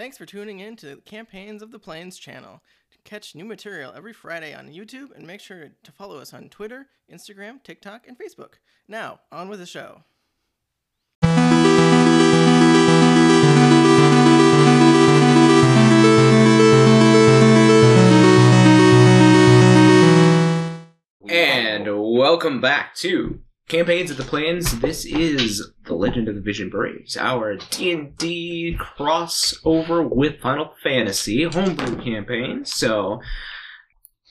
[0.00, 2.62] Thanks for tuning in to the Campaigns of the Plains channel.
[3.04, 6.86] Catch new material every Friday on YouTube and make sure to follow us on Twitter,
[7.12, 8.54] Instagram, TikTok, and Facebook.
[8.88, 10.04] Now, on with the show.
[21.28, 21.86] And
[22.16, 23.40] welcome back to
[23.70, 24.80] Campaigns of the Plains.
[24.80, 32.02] This is The Legend of the Vision Braves, our D&D crossover with Final Fantasy homebrew
[32.02, 32.64] campaign.
[32.64, 33.20] So,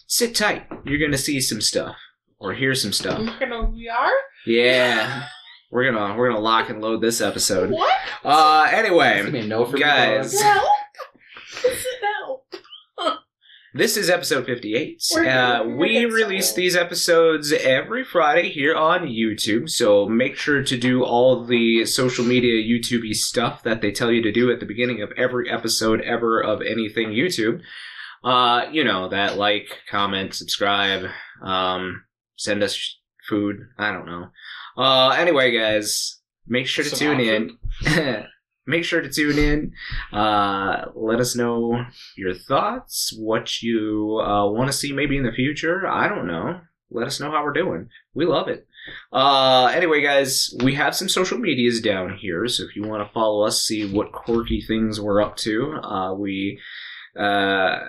[0.08, 0.68] sit tight.
[0.84, 1.96] You're going to see some stuff
[2.38, 3.18] or hear some stuff.
[3.18, 4.12] We're gonna we are?
[4.46, 5.28] Yeah.
[5.72, 7.70] We're going to we're going to lock and load this episode.
[7.70, 7.96] What?
[8.26, 10.34] Uh anyway, gonna be a no for guys.
[10.34, 10.70] Well,
[11.66, 12.09] is it now?
[13.80, 15.02] This is episode 58.
[15.14, 20.78] We're Uh, we release these episodes every Friday here on YouTube, so make sure to
[20.78, 24.66] do all the social media YouTubey stuff that they tell you to do at the
[24.66, 27.62] beginning of every episode ever of anything YouTube.
[28.22, 31.06] Uh, you know, that like, comment, subscribe,
[31.42, 32.04] um,
[32.36, 32.98] send us
[33.30, 33.62] food.
[33.78, 34.28] I don't know.
[34.78, 38.26] Uh, anyway, guys, make sure to Some tune in.
[38.68, 39.74] make sure to tune in.
[40.12, 45.32] Uh, let us know your thoughts, what you uh, want to see maybe in the
[45.32, 45.88] future.
[45.88, 46.62] I don't know.
[46.92, 47.90] Let us know how we're doing.
[48.14, 48.68] We love it.
[49.12, 53.14] Uh, anyway, guys, we have some social medias down here, so if you want to
[53.14, 56.60] follow us, see what quirky things we're up to, uh, we,
[57.18, 57.80] uh,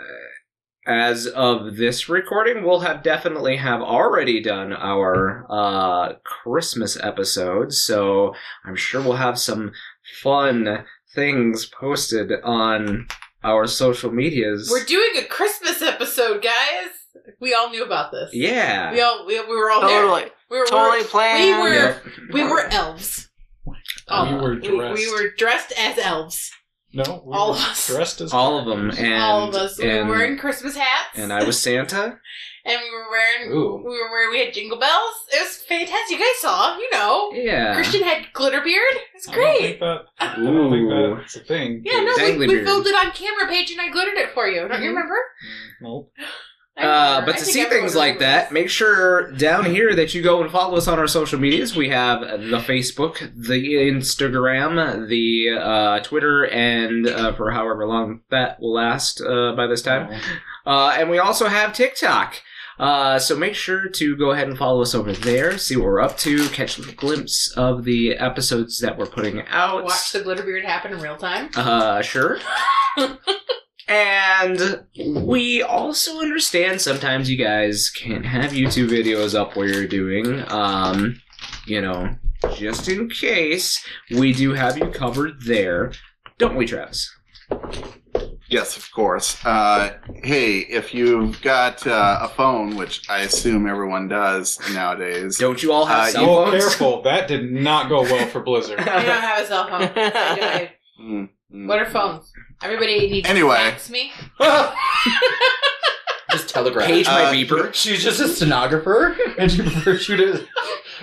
[0.87, 8.35] as of this recording, we'll have definitely have already done our uh, Christmas episode, so
[8.65, 9.73] I'm sure we'll have some
[10.23, 13.07] fun things posted on
[13.43, 14.69] our social medias.
[14.71, 16.89] We're doing a Christmas episode, guys.
[17.41, 18.31] We all knew about this.
[18.33, 18.93] yeah.
[18.93, 20.23] We all we, we were all Totally.
[20.23, 20.31] there.
[20.51, 21.61] We were Totally we planned.
[21.63, 22.03] were Yep.
[22.33, 23.29] we were elves.
[23.67, 24.99] We were dressed.
[24.99, 26.51] we were dressed as elves.
[26.93, 27.87] no, we all were of us.
[27.87, 29.79] dressed as all of them, and all of us.
[29.79, 31.17] We and, were wearing Christmas hats.
[31.17, 32.19] and I was Santa.
[32.65, 33.77] and we were wearing Ooh.
[33.79, 35.15] we were wearing we had jingle bells.
[35.33, 36.19] It was fantastic.
[36.19, 37.31] You guys saw, you know.
[37.33, 37.75] Yeah.
[37.75, 38.95] Christian had glitter beard.
[39.15, 39.37] It's great.
[39.37, 39.61] I don't great.
[39.69, 40.01] think that.
[40.21, 41.17] I don't think Ooh.
[41.17, 41.83] that's a thing.
[41.85, 42.67] Yeah, no, we, Dangly we beard.
[42.67, 44.61] filmed it on camera page and I glittered it for you.
[44.69, 44.95] Don't you Mhm.
[44.97, 45.17] remember?
[45.81, 46.13] Nope.
[46.77, 48.53] Uh, but I to see things like that, remembers.
[48.53, 51.77] make sure down here that you go and follow us on our social medias.
[51.77, 58.61] We have the Facebook, the Instagram, the uh, Twitter, and uh, for however long that
[58.61, 60.21] will last uh, by this time.
[60.67, 62.37] Uh, and we also have TikTok.
[62.81, 66.01] Uh, so make sure to go ahead and follow us over there, see what we're
[66.01, 69.85] up to, catch a glimpse of the episodes that we're putting out.
[69.85, 71.51] watch the glitter beard happen in real time.
[71.55, 72.39] Uh, sure.
[73.89, 80.43] and we also understand sometimes you guys can't have YouTube videos up where you're doing.
[80.51, 81.21] Um,
[81.67, 82.17] you know,
[82.55, 85.93] just in case, we do have you covered there.
[86.39, 87.15] Don't we, Travis?
[88.51, 89.39] Yes, of course.
[89.45, 89.93] Uh,
[90.25, 95.73] hey, if you've got uh, a phone, which I assume everyone does nowadays, Don't you
[95.73, 96.65] all have Uh, cell Oh, phones?
[96.65, 97.03] careful!
[97.03, 98.81] That did not go well for Blizzard.
[98.81, 99.83] I don't have a cell phone.
[99.83, 100.43] I do.
[100.43, 101.67] I- Mm, mm.
[101.67, 102.31] What are phones?
[102.63, 103.57] Everybody needs Anyway.
[103.57, 104.13] to fax me.
[106.31, 106.87] Just telegraph.
[106.87, 107.73] Page my Uh, beeper.
[107.75, 110.47] She's just a stenographer, and she prefers you to.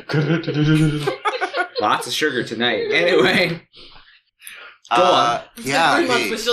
[1.81, 2.91] Lots of sugar tonight.
[2.93, 3.59] Anyway,
[4.95, 6.45] Go Uh, yeah, hey, guys,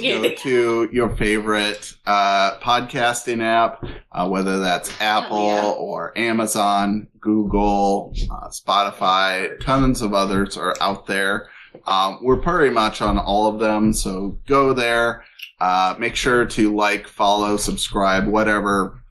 [0.00, 5.64] go to your favorite uh, podcasting app, uh, whether that's Apple yeah.
[5.64, 11.50] or Amazon, Google, uh, Spotify, tons of others are out there.
[11.86, 15.24] Um, we're pretty much on all of them, so go there.
[15.60, 19.02] Uh, make sure to like, follow, subscribe, whatever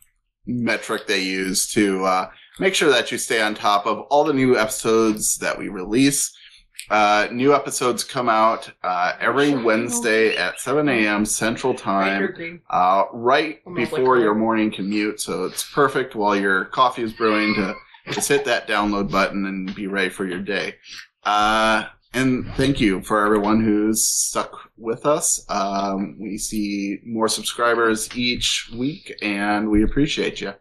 [0.48, 2.30] metric they use to uh,
[2.60, 6.36] make sure that you stay on top of all the new episodes that we release.
[6.90, 11.26] Uh, new episodes come out uh, every Wednesday at 7 a.m.
[11.26, 15.20] Central Time, uh, right before your morning commute.
[15.22, 17.76] So it's perfect while your coffee is brewing to
[18.12, 20.76] just hit that download button and be ready for your day.
[21.24, 25.44] Uh, and thank you for everyone who's stuck with us.
[25.50, 30.54] Um, we see more subscribers each week, and we appreciate you.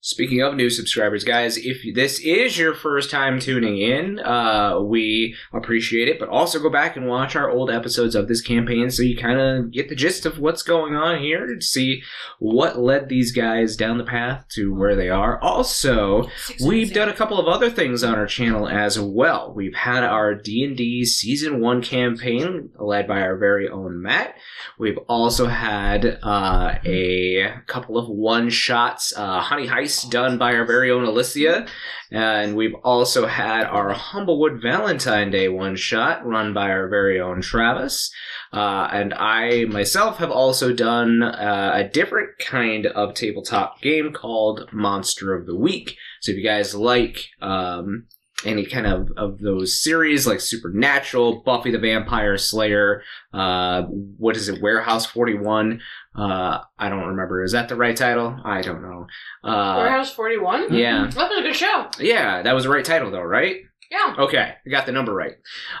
[0.00, 5.34] Speaking of new subscribers, guys, if this is your first time tuning in, uh, we
[5.52, 9.02] appreciate it, but also go back and watch our old episodes of this campaign so
[9.02, 12.00] you kind of get the gist of what's going on here and see
[12.38, 15.40] what led these guys down the path to where they are.
[15.40, 16.28] Also,
[16.64, 19.52] We've done a couple of other things on our channel as well.
[19.54, 24.36] We've had our D&D Season 1 campaign led by our very own Matt.
[24.78, 30.90] We've also had uh, a couple of one-shots, uh, Honey Heist Done by our very
[30.90, 31.68] own Alysia.
[32.10, 37.42] And we've also had our Humblewood Valentine Day one shot, run by our very own
[37.42, 38.10] Travis.
[38.52, 44.68] Uh, and I myself have also done uh, a different kind of tabletop game called
[44.72, 45.96] Monster of the Week.
[46.20, 48.06] So if you guys like um,
[48.44, 53.02] any kind of, of those series like Supernatural, Buffy the Vampire Slayer,
[53.32, 55.80] uh, what is it, Warehouse 41?
[56.16, 57.42] Uh, I don't remember.
[57.42, 58.38] Is that the right title?
[58.44, 59.06] I don't know.
[59.42, 60.72] Uh, Warehouse 41?
[60.72, 61.10] yeah.
[61.14, 61.88] That was a good show.
[61.98, 63.56] yeah, that was the right title though, right?
[63.90, 64.14] Yeah.
[64.18, 65.36] Okay, I got the number right.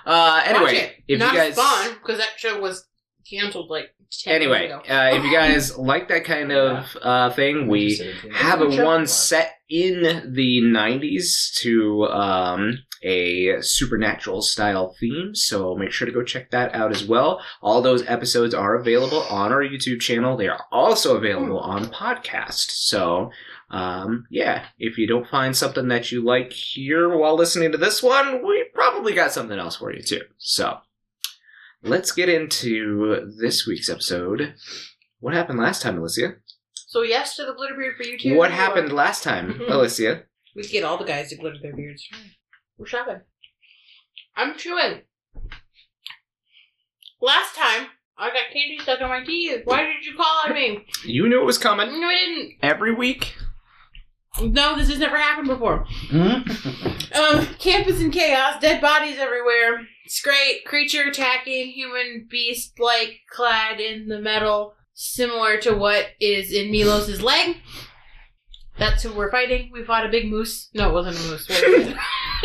[0.06, 2.86] Uh, anyway, if Not you guys Spawn, because that show was
[3.28, 8.00] canceled like 10 anyway, uh, if you guys like that kind of uh, thing, we
[8.32, 15.92] have a one set in the 90s to um, a supernatural style theme so make
[15.92, 17.40] sure to go check that out as well.
[17.60, 20.36] All those episodes are available on our youtube channel.
[20.36, 22.70] They are also available on podcast.
[22.70, 23.30] So
[23.70, 28.02] um, yeah if you don't find something that you like here while listening to this
[28.02, 30.22] one we probably got something else for you too.
[30.38, 30.78] So
[31.82, 34.54] let's get into this week's episode
[35.20, 36.36] what happened last time Alysia
[36.74, 38.36] So yes to the glitter beard for you too.
[38.36, 39.68] what or- happened last time Mhm.
[39.70, 40.22] Alysia
[40.54, 42.06] We could get all the guys to glitter their beards.
[42.78, 43.20] We're shopping.
[44.36, 45.02] I'm chewing.
[47.20, 49.62] Last time, I got candy stuck in my teeth.
[49.64, 50.86] Why did you call on me?
[51.04, 52.52] You knew it was coming No, I didn't.
[52.62, 53.34] every week.
[54.40, 55.84] No, this has never happened before.
[56.10, 56.42] Hmm?
[57.18, 59.80] Um, campus in chaos, dead bodies everywhere.
[60.04, 60.64] It's great.
[60.64, 67.20] Creature attacking, human beast like clad in the metal, similar to what is in Milos's
[67.22, 67.56] leg.
[68.78, 69.70] That's who we're fighting.
[69.72, 70.70] We fought a big moose.
[70.72, 71.48] No, it wasn't a moose.
[71.48, 71.96] What was it?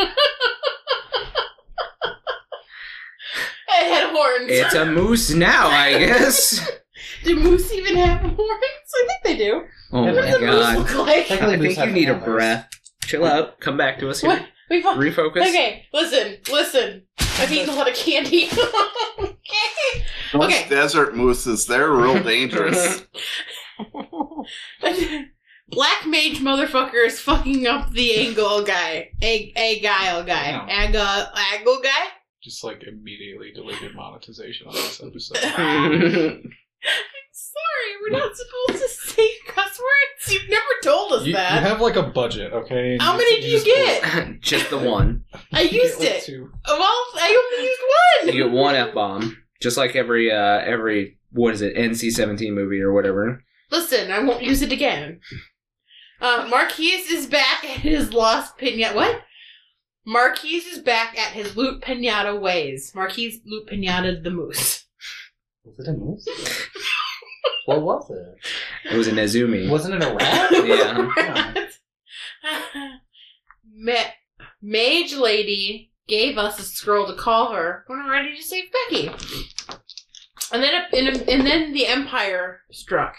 [3.70, 4.48] it had horns.
[4.50, 6.70] It's a moose now, I guess.
[7.24, 8.40] do moose even have horns?
[8.42, 9.64] I think they do.
[9.92, 10.78] Oh What my does a moose god.
[10.80, 11.32] look like?
[11.32, 12.26] I think you need a antlers.
[12.26, 12.70] breath.
[13.06, 13.60] Chill out.
[13.60, 14.32] Come back to us here.
[14.32, 14.46] What?
[14.74, 14.98] We fought.
[14.98, 15.42] Refocus.
[15.50, 17.04] Okay, listen, listen.
[17.20, 18.48] I've eaten a lot of candy.
[19.20, 20.04] okay.
[20.34, 20.66] Those Okay.
[20.68, 23.06] desert mooses, they're real dangerous.
[25.70, 29.12] Black mage motherfucker is fucking up the angle guy.
[29.22, 30.50] A a guile guy.
[30.50, 30.88] Yeah.
[30.88, 32.08] Aga angle guy?
[32.42, 35.38] Just like immediately deleted monetization on this episode.
[37.54, 40.34] Sorry, we're not supposed to say cuss words.
[40.34, 41.62] You've never told us You, you that.
[41.64, 42.94] have like a budget, okay?
[42.94, 44.40] and How many do you just- get?
[44.42, 45.24] Just the one.
[45.54, 46.24] I you used get, like, it.
[46.26, 46.52] two.
[46.68, 46.82] Well,
[47.16, 47.82] I only used
[48.28, 48.36] one.
[48.36, 48.52] You one.
[48.52, 49.38] get one F bomb.
[49.62, 53.44] Just like every uh every what is it, NC seventeen movie or whatever.
[53.72, 55.20] Listen, I won't use it again.
[56.22, 58.94] Uh, Marquise is back at his lost pinata.
[58.96, 59.22] What?
[60.06, 62.92] Marquise is back at his loot pinata ways.
[62.94, 64.86] Marquise loot pinata the moose.
[65.64, 66.28] Was it a moose?
[67.66, 68.94] what was it?
[68.94, 69.70] It was a Nezumi.
[69.70, 70.52] Wasn't it a rat?
[72.44, 72.98] Yeah.
[73.76, 74.12] Ma-
[74.62, 79.08] Mage Lady gave us a scroll to call her when we're ready to save Becky.
[80.52, 83.16] And then, a, and, a, and then the Empire struck.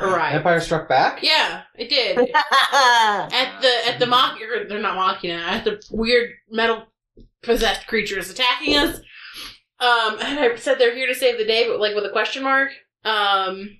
[0.00, 0.36] Arrived.
[0.36, 1.22] Empire Struck Back?
[1.22, 2.18] Yeah, it did.
[2.34, 6.86] at the at the mock they're not mocking it at the weird metal
[7.42, 8.96] possessed creatures attacking us.
[9.80, 12.42] Um, and I said they're here to save the day, but like with a question
[12.44, 12.70] mark.
[13.04, 13.78] Um,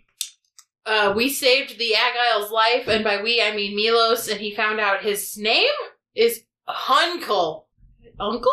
[0.88, 4.81] uh, we saved the Agile's life, and by we I mean Milos, and he found
[4.81, 5.69] out his name
[6.14, 7.64] is Hunkel.
[8.19, 8.52] Uncle?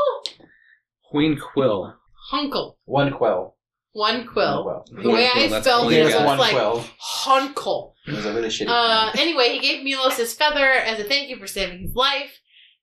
[1.10, 1.96] Queen Quill.
[2.32, 2.76] Hunkel.
[2.86, 3.56] One quill.
[3.94, 4.64] One One quill.
[4.64, 5.04] quill.
[5.04, 6.84] The way Quill, I spelled it you was one like quill.
[7.02, 7.94] Hunkel.
[8.08, 11.30] It was a really shitty Uh, anyway, he gave Milos his feather as a thank
[11.30, 12.40] you for saving his life.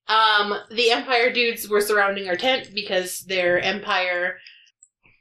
[0.08, 4.38] Um, the Empire dudes were surrounding our tent because their Empire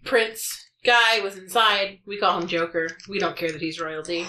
[0.06, 2.00] prince guy was inside.
[2.06, 2.90] We call him Joker.
[3.08, 4.26] We don't care that he's royalty.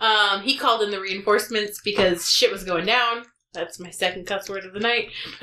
[0.00, 3.24] Um, he called in the reinforcements because shit was going down.
[3.52, 5.10] That's my second cuss word of the night.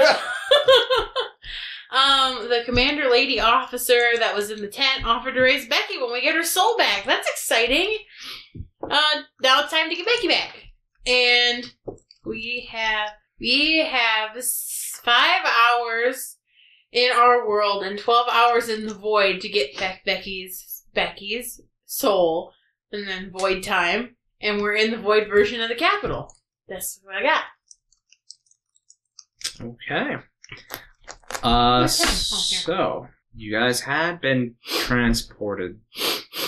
[1.92, 6.14] um, the commander lady officer that was in the tent offered to raise Becky when
[6.14, 7.04] we get her soul back.
[7.06, 7.98] That's exciting.
[8.90, 10.56] Uh, now it's time to get Becky back.
[11.08, 11.72] And
[12.26, 14.32] we have we have
[15.04, 16.38] five hours
[16.96, 22.54] in our world and twelve hours in the void to get back Becky's Becky's soul,
[22.92, 24.16] and then void time.
[24.42, 26.34] And we're in the void version of the capital.
[26.68, 27.44] That's what I got.
[29.62, 30.16] Okay.
[31.44, 31.84] Uh?
[31.84, 35.82] Oh, so you guys had been transported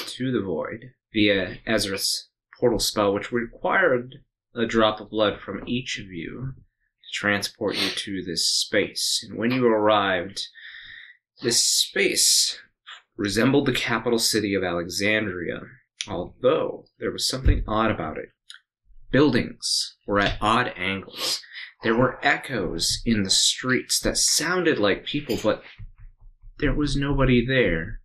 [0.08, 4.16] to the void via Ezra's portal spell, which required
[4.56, 6.54] a drop of blood from each of you
[7.18, 9.26] transport you to this space.
[9.28, 10.48] And when you arrived,
[11.42, 12.60] this space
[13.16, 15.62] resembled the capital city of Alexandria,
[16.08, 18.30] although there was something odd about it.
[19.12, 21.42] buildings were at odd angles.
[21.84, 25.64] There were echoes in the streets that sounded like people, but
[26.60, 28.02] there was nobody there.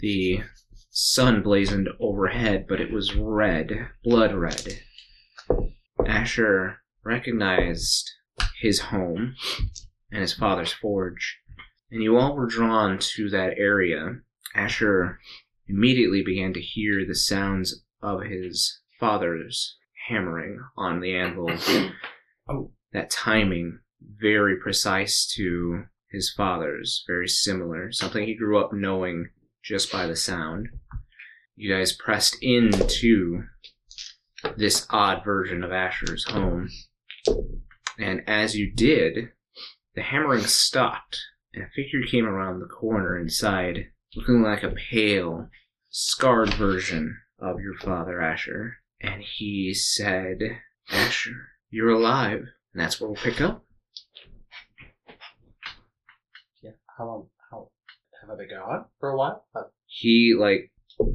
[0.00, 0.42] The
[0.90, 4.80] sun blazoned overhead, but it was red, blood red.
[6.06, 8.10] Asher recognized
[8.60, 9.34] his home
[10.12, 11.38] and his father's forge,
[11.90, 14.20] and you all were drawn to that area.
[14.54, 15.18] Asher
[15.66, 19.76] immediately began to hear the sounds of his father's
[20.08, 21.50] hammering on the anvil.
[22.48, 22.72] Oh.
[22.92, 29.28] That timing, very precise to his father's, very similar, something he grew up knowing
[29.62, 30.68] just by the sound.
[31.54, 33.42] You guys pressed into
[34.56, 36.70] this odd version of Asher's home.
[37.98, 39.30] And as you did,
[39.94, 41.18] the hammering stopped,
[41.52, 45.48] and a figure came around the corner inside, looking like a pale,
[45.90, 48.76] scarred version of your father, Asher.
[49.00, 50.38] And he said,
[50.90, 52.44] Asher, you're alive.
[52.72, 53.64] And that's where we'll pick up.
[56.62, 56.72] Yeah.
[56.96, 57.28] How long?
[57.50, 57.70] How
[58.20, 59.46] have I been gone for a while?
[59.54, 60.70] Uh, he like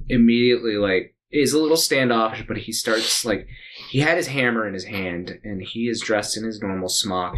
[0.08, 3.48] immediately like is a little standoffish, but he starts like
[3.90, 7.36] he had his hammer in his hand and he is dressed in his normal smock,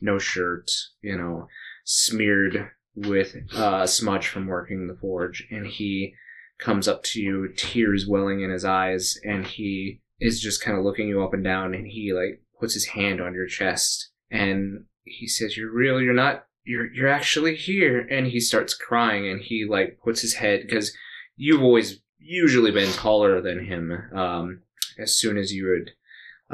[0.00, 0.70] no shirt,
[1.02, 1.48] you know,
[1.84, 6.14] smeared with uh, smudge from working the forge, and he
[6.58, 10.84] comes up to you, tears welling in his eyes, and he is just kind of
[10.84, 14.84] looking you up and down, and he like puts his hand on your chest, and
[15.04, 16.00] he says, "You're real.
[16.00, 16.46] You're not.
[16.64, 20.94] You're you're actually here." And he starts crying, and he like puts his head because
[21.36, 23.92] you've always usually been taller than him.
[24.14, 24.62] Um,
[24.98, 25.92] as soon as you would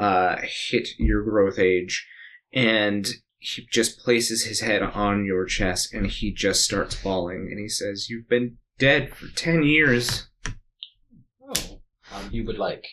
[0.03, 2.07] uh, hit your growth age,
[2.53, 3.07] and
[3.37, 7.69] he just places his head on your chest, and he just starts bawling, and he
[7.69, 10.27] says, "You've been dead for ten years."
[11.41, 11.81] oh.
[12.11, 12.85] Um, you would like,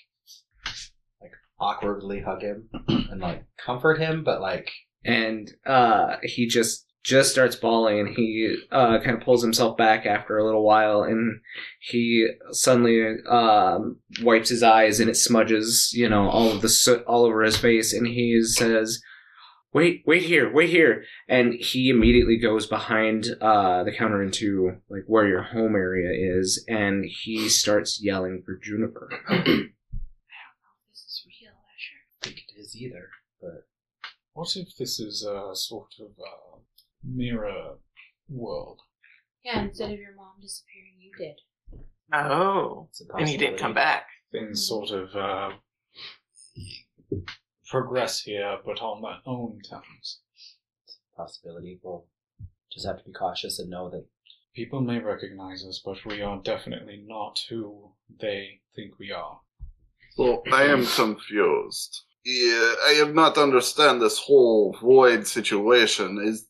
[1.23, 4.71] like awkwardly hug him and like comfort him, but like
[5.07, 10.07] and uh, he just just starts bawling and he uh, kind of pulls himself back
[10.07, 11.41] after a little while and
[11.79, 17.05] he suddenly um, wipes his eyes and it smudges you know all of the soot
[17.05, 19.01] all over his face and he says
[19.73, 25.05] wait wait here wait here and he immediately goes behind uh, the counter into like
[25.07, 30.91] where your home area is and he starts yelling for juniper I don't know if
[30.91, 32.03] this is real, Asher.
[32.21, 33.11] think it is either.
[33.41, 33.69] But
[34.33, 36.56] What if this is a sort of uh,
[37.05, 37.77] mirror
[38.29, 38.81] world?
[39.45, 41.37] Yeah, instead of your mom disappearing, you did.
[42.13, 44.07] Oh, it's a and he didn't come back.
[44.33, 45.51] Things sort of uh,
[47.69, 50.21] progress here, but on their own terms.
[51.17, 51.81] Possibility.
[51.83, 52.07] We'll
[52.73, 54.07] just have to be cautious and know that
[54.57, 59.39] People may recognize us, but we are definitely not who they think we are.
[60.17, 62.05] So I am confused.
[62.25, 66.19] Yeah, I have not understand this whole void situation.
[66.27, 66.49] Is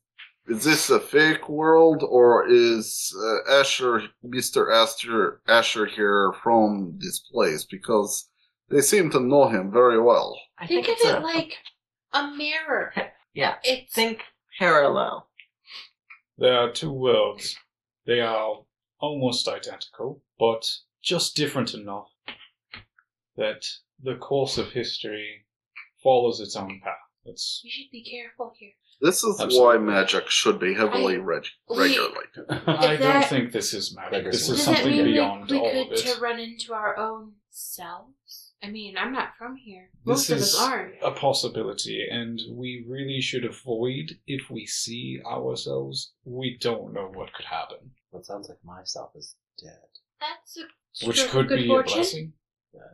[0.49, 7.21] is this a fake world or is uh, Asher, Mister Asher, Asher here from this
[7.21, 7.65] place?
[7.65, 8.29] Because
[8.69, 10.39] they seem to know him very well.
[10.59, 11.55] I think, think, of it's it a, like
[12.13, 12.93] a mirror.
[13.35, 13.57] yeah.
[13.63, 14.23] It's Think
[14.59, 15.29] parallel.
[16.39, 17.57] There are two worlds.
[18.07, 18.63] They are
[19.01, 20.69] almost identical, but
[21.03, 22.09] just different enough
[23.37, 23.65] that
[24.03, 25.47] the course of history
[26.03, 26.95] follows its own path.
[27.25, 28.73] It's we should be careful here.
[29.01, 29.61] This is Absolutely.
[29.61, 32.45] why magic should be heavily I- reg- we- regulated.
[32.67, 34.25] I don't think this is magic.
[34.33, 36.15] This is Does that something mean beyond we, we all could of it.
[36.15, 38.53] to run into our own selves?
[38.63, 39.91] I mean, I'm not from here.
[40.05, 40.95] This Most of is us aren't.
[41.03, 46.13] a possibility, and we really should avoid if we see ourselves.
[46.25, 49.77] We don't know what could happen, what sounds like myself is dead.
[50.21, 50.57] That's
[51.03, 51.93] a which stroke of could good be fortune.
[51.93, 52.33] a blessing.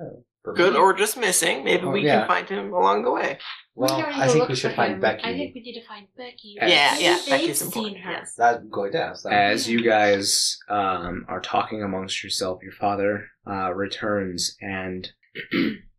[0.01, 0.25] Oh,
[0.55, 1.63] Good or just missing.
[1.63, 2.21] Maybe Oh, we yeah.
[2.21, 3.39] can find him along the way.
[3.77, 5.01] Well, don't I think we should find him.
[5.01, 5.23] Becky.
[5.25, 6.57] I think we need to find Becky.
[6.57, 8.11] Yeah, yeah, they've Becky's seen important, her.
[8.11, 8.35] yes.
[8.37, 9.17] That's going down.
[9.17, 15.13] So As you guys um, are talking amongst yourself, your father uh, returns and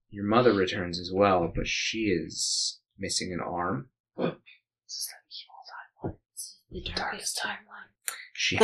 [0.10, 3.88] your mother returns as well, but she is missing an arm.
[4.18, 4.36] This
[4.90, 5.10] is
[6.70, 7.90] the darkest timeline.
[8.34, 8.58] She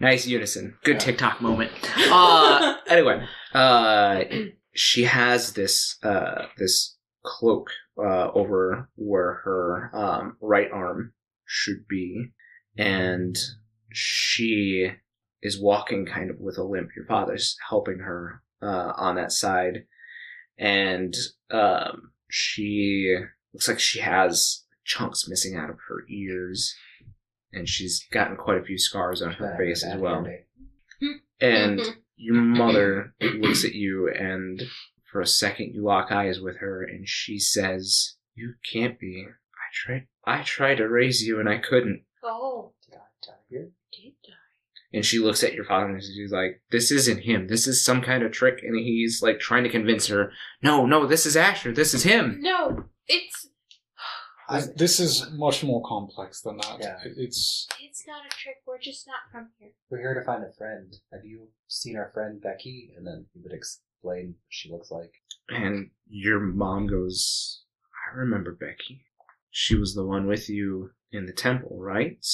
[0.00, 1.72] nice unison, good TikTok moment.
[2.10, 3.24] Uh, anyway,
[3.54, 4.24] uh,
[4.74, 11.12] she has this uh, this cloak uh, over where her um, right arm
[11.44, 12.32] should be,
[12.76, 13.36] and
[13.92, 14.90] she
[15.42, 16.90] is walking kind of with a limp.
[16.96, 19.84] Your father's helping her uh, on that side,
[20.58, 21.14] and
[21.50, 23.16] um, she
[23.52, 26.74] looks like she has chunks missing out of her ears,
[27.56, 30.26] and she's gotten quite a few scars on her Bad- face bad as well.
[31.40, 31.90] And mm-hmm.
[32.16, 34.62] your mother looks at you and
[35.10, 39.26] For a second, you lock eyes with her, and she says, "You can't be.
[39.26, 40.06] I tried.
[40.26, 43.70] I tried to raise you, and I couldn't." Oh, Did I die here?
[43.92, 44.32] did I?
[44.92, 47.48] And she looks at your father and she's like, "This isn't him.
[47.48, 50.32] This is some kind of trick." And he's like trying to convince her,
[50.62, 51.72] "No, no, this is Asher.
[51.72, 53.50] This is him." No, it's I,
[54.50, 56.78] This, this is much more complex than that.
[56.80, 56.98] Yeah.
[57.04, 58.56] It's it's not a trick.
[58.66, 59.70] We're just not from here.
[59.90, 60.94] we're here to find a friend.
[61.12, 62.92] Have you seen our friend Becky?
[62.96, 65.12] And then he would explain what she looks like.
[65.48, 67.62] And your mom goes,
[68.12, 69.06] "I remember Becky.
[69.50, 72.24] She was the one with you in the temple, right?"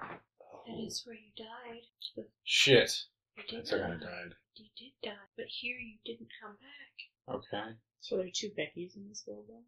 [0.00, 2.24] That is where you died.
[2.44, 2.92] Shit.
[3.36, 4.04] you did That's our die.
[4.04, 4.34] died.
[4.56, 5.16] You did die.
[5.36, 7.36] But here you didn't come back.
[7.36, 7.74] Okay.
[8.00, 9.62] So there are two Beckys in this world then?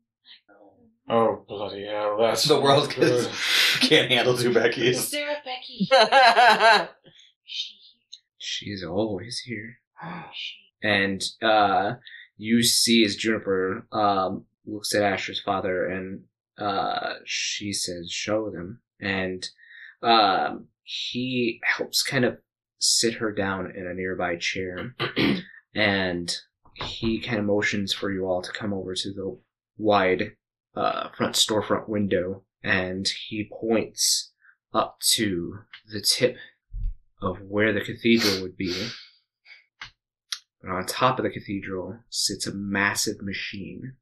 [1.09, 2.19] Oh bloody hell!
[2.21, 3.29] That's The world good.
[3.81, 5.11] can't handle two Is Beckys.
[5.11, 6.89] there a Becky here?
[7.45, 7.77] Is she
[8.39, 9.79] She's always here.
[10.01, 10.25] here?
[10.31, 10.57] Is she?
[10.83, 11.95] and uh,
[12.37, 16.23] you see as Juniper um, looks at Asher's father, and
[16.59, 19.47] uh, she says, "Show them." And
[20.03, 22.39] um, he helps kind of
[22.79, 24.95] sit her down in a nearby chair,
[25.75, 26.35] and
[26.75, 29.39] he kind of motions for you all to come over to the
[29.81, 30.33] wide
[30.77, 34.33] uh, front storefront window, and he points
[34.73, 35.61] up to
[35.91, 36.37] the tip
[37.21, 38.89] of where the cathedral would be.
[40.63, 43.95] And on top of the cathedral sits a massive machine.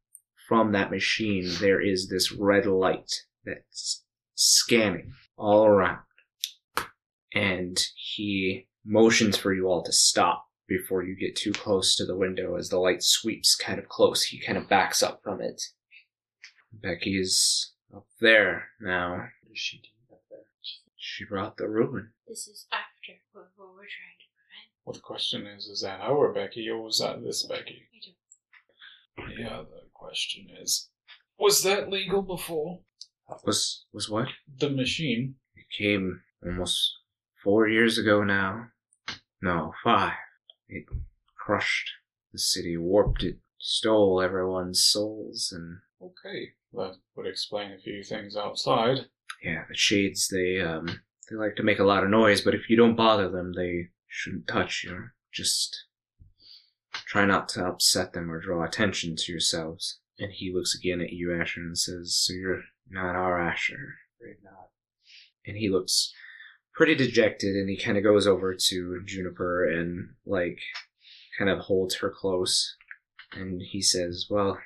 [0.48, 3.12] From that machine, there is this red light
[3.44, 4.04] that's
[4.34, 6.00] scanning all around.
[7.34, 12.16] And he motions for you all to stop before you get too close to the
[12.16, 14.24] window as the light sweeps kind of close.
[14.24, 15.62] He kind of backs up from it.
[16.72, 19.12] Becky is up there now.
[19.12, 20.40] What is she doing up there?
[20.96, 22.10] She brought the ruin.
[22.28, 24.84] This is after what, what we're trying to prevent.
[24.84, 27.82] Well, the question is: Is that our Becky or was that this Becky?
[27.94, 29.36] I don't.
[29.36, 30.90] The other question is:
[31.38, 32.80] Was that legal before
[33.44, 34.28] Was was what?
[34.58, 35.36] the machine?
[35.56, 36.78] It came almost
[37.42, 38.68] four years ago now.
[39.40, 40.12] No, five.
[40.68, 40.84] It
[41.36, 41.90] crushed
[42.32, 48.36] the city, warped it, stole everyone's souls, and Okay, that would explain a few things
[48.36, 49.06] outside.
[49.42, 51.00] yeah, the shades they um
[51.30, 53.88] they like to make a lot of noise, but if you don't bother them, they
[54.06, 55.08] shouldn't touch you.
[55.32, 55.84] Just
[57.06, 60.00] try not to upset them or draw attention to yourselves.
[60.18, 64.36] And he looks again at you, Asher, and says, "So you're not our Asher." Afraid
[64.42, 64.70] not.
[65.46, 66.12] and he looks
[66.78, 70.60] pretty dejected and he kind of goes over to Juniper and like
[71.36, 72.76] kind of holds her close
[73.32, 74.58] and he says, "Well,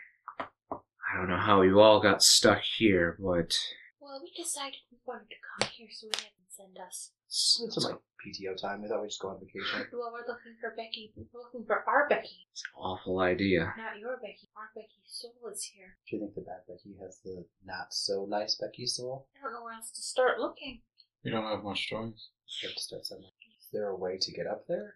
[0.70, 3.56] I don't know how you all got stuck here, but
[3.98, 7.12] Well, we decided we wanted to come here, so we had them send us.
[7.26, 8.82] it's, We like PTO time.
[8.82, 9.88] We thought we'd just go on vacation.
[9.90, 11.14] Well, we're looking for Becky.
[11.16, 14.52] We're looking for our Becky, it's an awful idea." not your Becky.
[14.54, 15.96] Our Becky's soul is here.
[16.10, 19.28] Do you think the bad Becky has the not so nice Becky soul?
[19.34, 20.82] I don't know where else to start looking.
[21.24, 22.28] We don't have much choice.
[22.62, 23.28] We have to start somewhere.
[23.60, 24.94] Is there a way to get up there?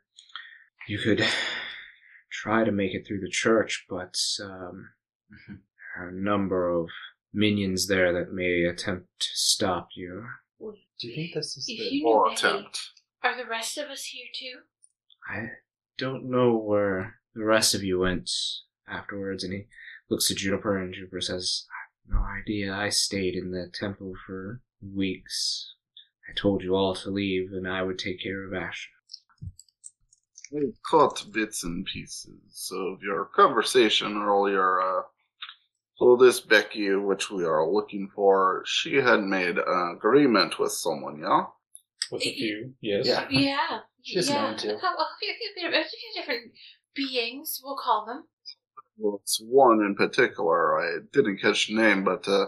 [0.89, 1.25] You could
[2.31, 4.89] try to make it through the church, but um,
[5.49, 5.59] there
[6.05, 6.89] are a number of
[7.33, 10.25] minions there that may attempt to stop you.
[10.59, 12.79] Wait, Do you think this is If the you Or attempt.
[13.23, 14.61] are the rest of us here too?
[15.29, 15.49] I
[15.99, 18.31] don't know where the rest of you went
[18.89, 19.43] afterwards.
[19.45, 19.67] And he
[20.09, 22.73] looks at Juniper, and Juniper says, I have no idea.
[22.75, 25.75] I stayed in the temple for weeks.
[26.29, 28.91] I told you all to leave, and I would take care of Asher.
[30.55, 34.81] I caught bits and pieces of your conversation earlier.
[34.81, 35.03] Uh,
[35.99, 41.21] so this Becky, which we are looking for, she had made an agreement with someone,
[41.21, 41.45] yeah?
[42.13, 43.07] With a few, yes.
[43.07, 43.27] Yeah.
[43.31, 43.79] Yeah.
[44.03, 44.43] She's yeah.
[44.43, 44.69] known too.
[44.69, 46.53] A a few, a few, a few different
[46.95, 48.25] beings, we'll call them.
[48.99, 50.81] Well, it's one in particular.
[50.81, 52.47] I didn't catch the name, but uh,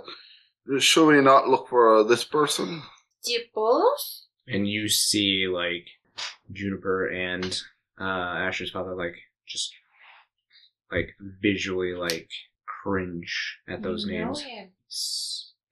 [0.79, 2.83] should we not look for uh, this person?
[3.27, 4.25] Diabolos?
[4.47, 5.87] And you see, like,
[6.53, 7.61] Juniper and
[8.01, 9.73] uh, Asher's father, like, just,
[10.91, 12.29] like, visually, like,
[12.83, 14.45] cringe at those We names.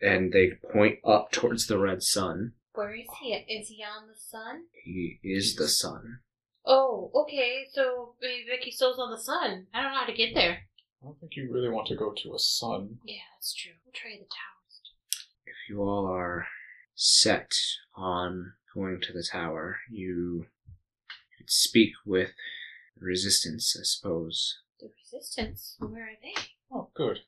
[0.03, 2.53] And they point up towards the red sun.
[2.75, 3.33] Where is he?
[3.33, 4.65] Is he on the sun?
[4.85, 6.19] He is the sun.
[6.67, 7.67] Oh, okay.
[7.73, 9.67] So maybe Becky's soul's on the sun.
[9.73, 10.59] I don't know how to get there.
[11.03, 12.99] I don't think you really want to go to a sun.
[13.05, 13.73] Yeah, that's true.
[13.85, 14.83] We'll try the towers.
[15.47, 16.47] If you all are
[16.97, 17.53] set
[17.95, 20.47] on going to the tower, you
[21.39, 22.31] could speak with
[22.99, 24.59] the resistance, I suppose.
[24.81, 25.77] The resistance.
[25.79, 26.35] Where are they?
[26.73, 27.21] Oh, good.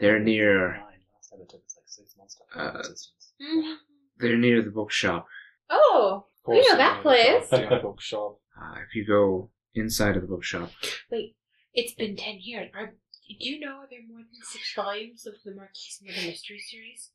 [0.00, 0.78] They're near-
[1.14, 3.32] Last time it took us like six months to find Uh, resistance.
[3.40, 3.76] Mhm.
[4.18, 5.26] They're near the bookshop.
[5.70, 7.50] Oh, Of course, know that place.
[7.50, 8.40] goddamn bookshop.
[8.60, 10.70] Uh, if you go inside of the bookshop,
[11.10, 11.36] wait.
[11.74, 12.70] It's been ten years.
[12.74, 12.96] Are, do
[13.28, 17.10] you know there are there more than six volumes of the Marquise Murder Mystery series?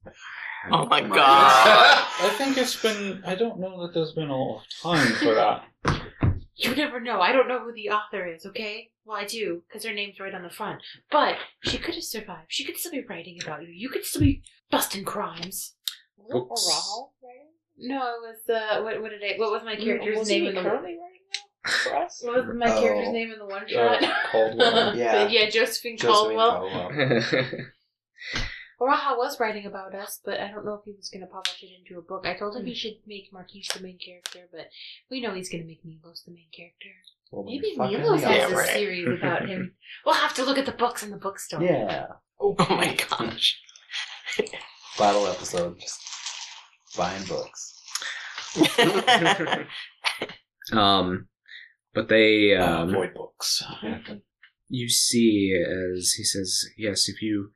[0.72, 2.08] Oh my my god.
[2.22, 3.24] I think it's been.
[3.26, 5.64] I don't know that there's been a lot of time for that.
[6.56, 7.20] You never know.
[7.20, 8.46] I don't know who the author is.
[8.46, 8.92] Okay.
[9.06, 10.82] Well, I do because her name's right on the front.
[11.12, 12.46] But she could have survived.
[12.50, 13.70] She could still be writing about you.
[13.70, 15.76] You could still be busting crimes.
[16.18, 16.70] Or Books.
[16.72, 17.50] Rahul, right?
[17.78, 19.02] No, it was the what?
[19.02, 19.38] What did I?
[19.38, 20.62] What was my mm, character's Was name he in the?
[20.62, 21.92] currently writing now for?
[21.94, 22.82] What was my Oh.
[22.82, 24.04] character's name in the one shot?
[24.04, 24.96] Uh, Caldwell.
[24.98, 25.28] Yeah.
[25.28, 26.70] yeah, Josephine Josephine Caldwell.
[26.70, 27.22] Caldwell.
[28.82, 31.64] Raha was writing about us, but I don't know if he was going to publish
[31.64, 32.26] it into a book.
[32.26, 34.68] I told him he should make Marquise the main character, but
[35.10, 36.90] we know he's going to make Milos the main character.
[37.32, 38.70] Well, Maybe fucking Milos has a right.
[38.70, 39.76] series about him.
[40.06, 41.64] We'll have to look at the books in the bookstore.
[41.64, 42.08] Yeah.
[42.42, 43.58] Oh my gosh.
[45.00, 45.80] Battle episode.
[45.80, 46.02] Just
[46.98, 47.82] buying books.
[50.74, 51.28] um,
[51.94, 53.64] but they um, Avoid books.
[54.70, 57.52] you see as he says, yes, if you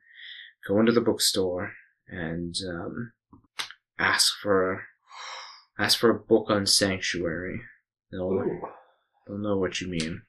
[0.66, 1.72] go into the bookstore
[2.08, 3.12] and um,
[3.98, 4.84] ask for
[5.78, 7.60] ask for a book on sanctuary,
[8.10, 8.42] they'll
[9.26, 10.22] they'll know what you mean.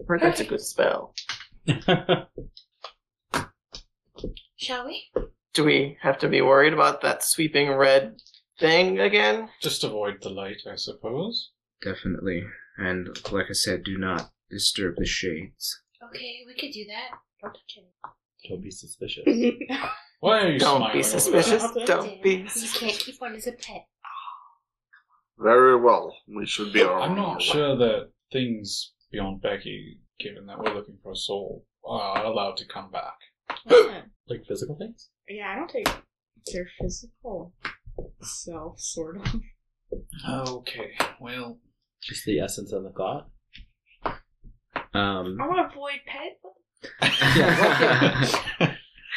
[0.00, 1.14] I've heard that's a good spell.
[4.56, 5.04] Shall we?
[5.54, 8.20] Do we have to be worried about that sweeping red
[8.58, 9.48] thing again?
[9.62, 11.52] Just avoid the light, I suppose.
[11.82, 12.44] Definitely,
[12.78, 15.80] and like I said, do not disturb the shades.
[16.04, 17.18] Okay, we could do that.
[17.42, 18.48] Don't touch it.
[18.48, 19.24] Don't be suspicious.
[20.20, 21.64] Why are you Don't smiling be suspicious.
[21.84, 22.46] Don't be.
[22.54, 23.86] You can't keep one as a pet.
[25.38, 26.14] Very well.
[26.28, 27.10] We should be alright.
[27.10, 32.24] I'm not sure that things beyond Becky, given that we're looking for a soul, are
[32.24, 33.14] allowed to come back.
[34.28, 35.10] like physical things?
[35.28, 35.88] yeah, I don't take
[36.52, 37.52] their physical
[38.22, 39.40] self, sort of.
[40.28, 41.58] Okay, well,
[42.02, 43.28] Just the essence of the thought?
[44.94, 46.38] Um, I want to avoid pet.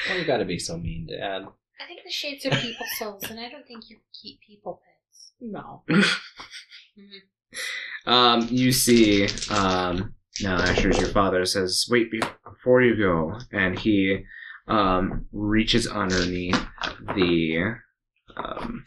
[0.10, 1.44] Oh, you gotta be so mean, Dad.
[1.80, 5.32] I think the shades are people souls, and I don't think you keep people pets.
[5.42, 5.84] No.
[8.06, 12.12] um, you see, um, now Asher's your father says, wait,
[12.46, 14.24] before you go, and he,
[14.68, 16.60] um, reaches underneath
[17.15, 17.76] the,
[18.38, 18.84] um,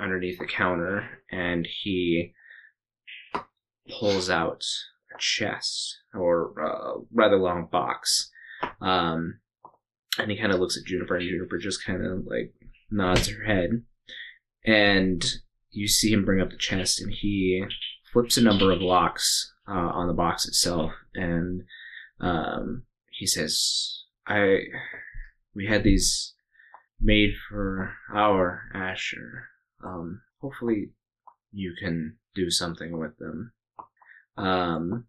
[0.00, 2.32] underneath the counter, and he
[3.88, 4.64] pulls out
[5.14, 8.30] a chest, or uh, rather long box,
[8.80, 9.40] um,
[10.18, 12.52] and he kind of looks at Juniper, and Juniper just kind of like
[12.90, 13.82] nods her head,
[14.64, 15.24] and
[15.70, 17.64] you see him bring up the chest and he
[18.12, 21.62] flips a number of locks uh, on the box itself and
[22.20, 24.58] um, he says i
[25.54, 26.34] we had these
[27.00, 29.44] made for our asher
[29.84, 30.90] um, hopefully
[31.52, 33.52] you can do something with them
[34.36, 35.06] um,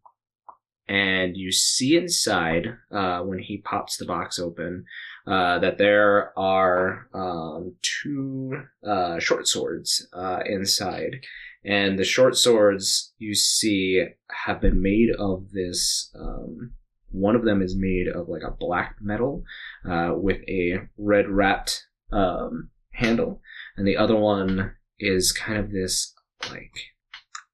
[0.88, 4.84] and you see inside uh, when he pops the box open
[5.26, 11.22] uh, that there are um, two uh, short swords uh, inside.
[11.64, 14.04] And the short swords you see
[14.46, 16.12] have been made of this.
[16.20, 16.74] Um,
[17.12, 19.44] one of them is made of like a black metal
[19.90, 23.42] uh, with a red wrapped um, handle,
[23.82, 26.14] and the other one is kind of this
[26.52, 26.72] like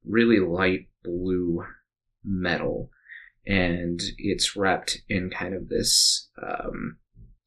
[0.05, 1.63] really light blue
[2.21, 2.91] metal,
[3.45, 6.97] and it's wrapped in kind of this um,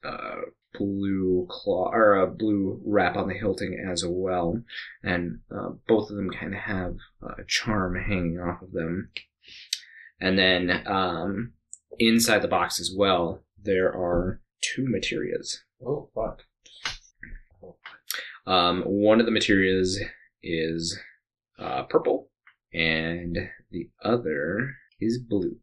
[0.02, 0.36] uh,
[0.72, 4.62] blue claw or a blue wrap on the hilting as well,
[5.02, 9.10] and uh, both of them kind of have a charm hanging off of them.
[10.22, 11.52] And then um,
[11.98, 15.64] inside the box as well, there are two materials.
[15.84, 16.44] Oh, fuck.
[18.46, 19.98] Um, one of the materials
[20.42, 20.98] is
[21.58, 22.30] uh, purple,
[22.72, 23.36] and
[23.70, 25.56] the other is blue.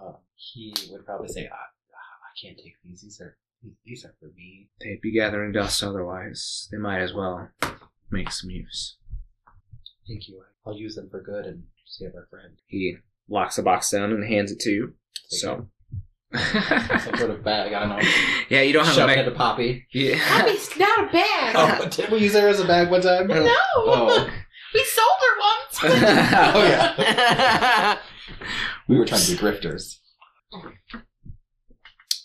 [0.00, 3.02] Uh, he would probably say, I, I can't take these.
[3.02, 3.36] These are
[3.84, 4.68] these are for me.
[4.80, 6.68] They'd be gathering dust otherwise.
[6.70, 7.50] They might as well
[8.10, 8.96] make some use.
[10.08, 10.42] Thank you.
[10.66, 12.54] I'll use them for good and save our friend.
[12.66, 12.96] He
[13.28, 14.94] locks the box down and hands it to you.
[15.28, 15.68] So.
[16.32, 18.08] Some sort of bag, I don't know.
[18.48, 19.24] yeah, you don't have a Shove it bag.
[19.24, 19.86] to Poppy.
[19.92, 20.18] Yeah.
[20.40, 21.54] Poppy's not a bag.
[21.56, 23.26] Oh, did we use her as a bag one time?
[23.26, 23.56] No.
[23.76, 24.30] Oh.
[24.72, 25.80] We sold her once.
[26.54, 27.98] oh yeah.
[28.86, 29.96] We were trying to be grifters.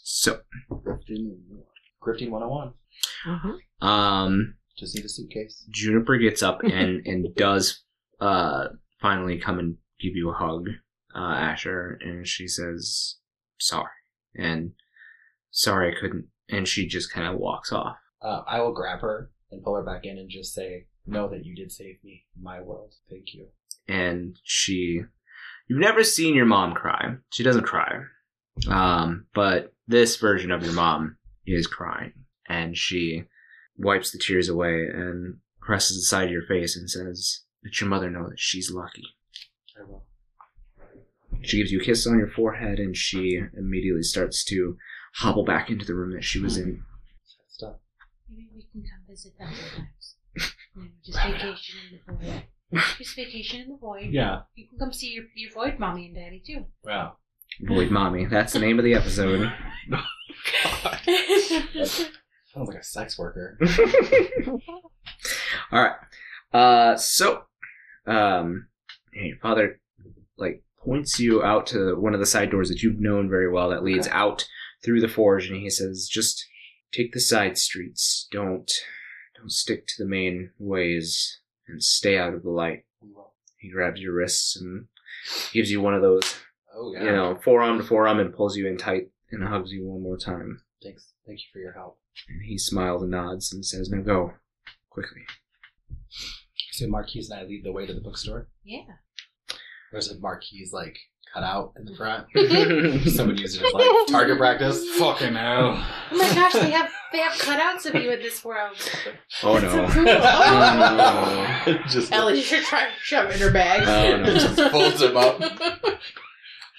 [0.04, 0.40] so,
[0.70, 2.74] Grifting 101.
[3.82, 5.66] Uh um, Just need a suitcase.
[5.72, 7.84] Juniper gets up and and does
[8.22, 8.68] uh
[9.02, 10.68] finally come and give you a hug,
[11.16, 13.16] uh, Asher, and she says
[13.60, 13.90] sorry
[14.36, 14.72] and
[15.52, 17.98] sorry I couldn't, and she just kind of walks off.
[18.22, 21.46] Uh, I will grab her and pull her back in and just say, know that
[21.46, 22.94] you did save me my world.
[23.10, 23.48] Thank you.
[23.88, 25.02] and she
[25.68, 27.16] You've never seen your mom cry.
[27.32, 28.02] She doesn't cry.
[28.70, 32.14] Um, but this version of your mom is crying.
[32.48, 33.24] And she
[33.78, 37.90] wipes the tears away and presses the side of your face and says, Let your
[37.90, 39.04] mother know that she's lucky.
[39.80, 40.06] I will.
[41.42, 44.78] She gives you a kiss on your forehead and she immediately starts to
[45.16, 46.84] hobble back into the room that she was in.
[47.50, 47.82] Stop.
[48.30, 50.16] Maybe we can come visit them sometimes.
[50.76, 52.44] You know, just vacation in the void.
[52.98, 54.10] Just vacation in the void.
[54.12, 54.42] Yeah.
[54.56, 56.66] You can come see your, your void mommy and daddy too.
[56.84, 57.16] Wow.
[57.62, 58.26] Void Mommy.
[58.26, 59.50] That's the name of the episode.
[61.86, 63.58] Sounds like a sex worker.
[65.72, 65.96] All right.
[66.54, 67.44] Uh, so,
[68.06, 68.68] um,
[69.14, 69.80] hey, father,
[70.38, 73.70] like points you out to one of the side doors that you've known very well
[73.70, 74.16] that leads Okay.
[74.16, 74.48] out
[74.84, 76.46] through the forge, and he says, "Just
[76.92, 78.28] take the side streets.
[78.32, 78.72] Don't,
[79.38, 82.86] don't stick to the main ways, and stay out of the light."
[83.58, 84.88] He grabs your wrists and
[85.52, 86.36] gives you one of those,
[86.74, 87.04] Oh yeah.
[87.06, 90.18] you know, forearm to forearm, and pulls you in tight and hugs you one more
[90.18, 90.62] time.
[90.84, 91.14] Thanks.
[91.26, 92.00] Thank you for your help.
[92.30, 94.34] And he smiles and nods and says, "Now go,
[94.90, 95.22] quickly."
[96.72, 98.50] So Marquise and I lead the way to the bookstore.
[98.64, 98.84] yeah.
[99.96, 100.98] There's a Marquise like
[101.34, 101.98] cut out in the mm-hmm.
[101.98, 102.28] front.
[102.36, 104.86] oh Someone used it as like target practice.
[104.98, 105.82] Fucking hell.
[106.12, 108.76] Oh my gosh, they have they have cutouts of you in this world.
[109.42, 109.62] Oh no!
[109.62, 110.10] That's so cool.
[110.10, 111.80] Oh, no.
[111.88, 113.84] just Ellie should try to shove it in her bag.
[113.88, 114.34] Oh, no.
[114.34, 115.42] just folds him up.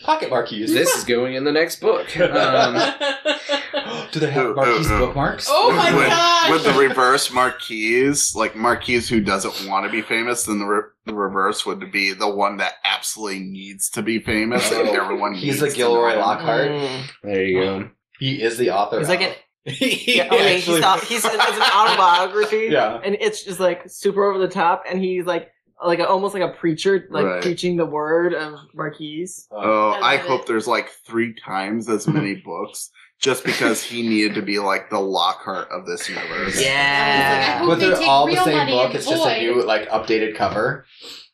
[0.02, 0.72] Pocket Marquise.
[0.72, 2.06] this is going in the next book.
[2.20, 2.74] Um,
[4.12, 4.98] Do they have Marquise uh.
[4.98, 5.46] bookmarks?
[5.48, 6.50] Oh my with, gosh!
[6.50, 10.90] With the reverse marquise, like marquise who doesn't want to be famous, then the, re-
[11.06, 15.34] the reverse would be the one that absolutely needs to be famous, and Oh, everyone.
[15.34, 16.20] He's needs a Gilderoy know.
[16.20, 16.70] Lockhart.
[16.70, 17.02] Mm.
[17.22, 17.90] there you go.
[18.18, 18.98] He is the author.
[18.98, 21.40] He's like an he yeah, okay, he's, not, he's it's an
[21.74, 22.68] autobiography.
[22.70, 23.00] Yeah.
[23.02, 25.50] and it's just like super over the top, and he's like
[25.84, 27.42] like a, almost like a preacher, like Right.
[27.42, 29.46] preaching the word of Marquise.
[29.50, 30.46] Oh, I I, hope it.
[30.46, 34.98] there's like three times as many books, just because he needed to be like the
[35.00, 36.60] Lockhart of this universe.
[36.62, 37.58] Yeah.
[37.58, 38.94] hope But they they're take all the same book.
[38.94, 40.86] It's just a new, like, updated cover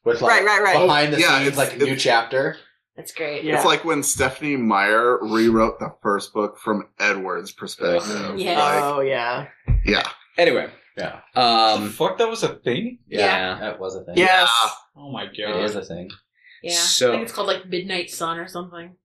[0.05, 0.87] with like Right, right, right.
[0.87, 2.57] behind the Yeah, scenes, it's- like a new chapter.
[2.97, 3.43] That's great.
[3.43, 3.55] Yeah.
[3.57, 8.39] It's like when Stephenie Meyer rewrote the first book from Edward's perspective.
[8.39, 8.59] Yeah.
[8.63, 9.47] Like, Oh yeah.
[9.87, 10.07] yeah.
[10.37, 12.99] Anyway, Yeah, um, Fuck, that was a thing?
[13.09, 13.59] Yeah.
[13.61, 14.17] that was a thing.
[14.17, 14.51] Yes.
[14.97, 15.57] Oh my god.
[15.57, 16.11] it is a thing.
[16.63, 16.73] Yeah.
[16.75, 18.97] So- I think it's called like Midnight Sun or something.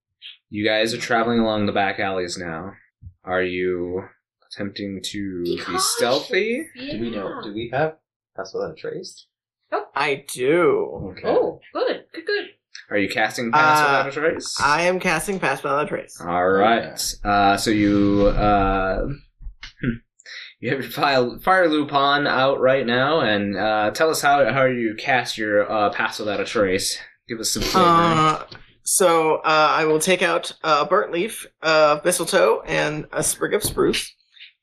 [0.50, 2.74] you guys are traveling along the back alleys now.
[3.24, 4.04] Are you
[4.52, 5.86] attempting to be cautious.
[5.96, 6.66] stealthy?
[6.76, 6.94] Yeah.
[6.94, 7.42] Do we know?
[7.44, 7.96] Do we have
[8.36, 9.26] Pass Without a Trace?
[9.96, 11.14] I do.
[11.18, 11.28] Okay.
[11.28, 12.46] Oh, good, good, good.
[12.92, 14.62] Are you casting Pass Uh, Without a Trace?
[14.62, 16.22] I am casting Pass Without a Trace.
[16.22, 17.16] All right.
[17.24, 19.08] Uh, so you uh.
[20.60, 24.66] you have your fire, fire Lupin out right now, and uh, tell us how how
[24.66, 26.98] you cast your uh, pass without a trace.
[27.28, 27.88] Give us some flavor.
[27.88, 28.44] Uh,
[28.84, 33.64] so uh, I will take out a burnt leaf, uh, mistletoe, and a sprig of
[33.64, 34.16] spruce,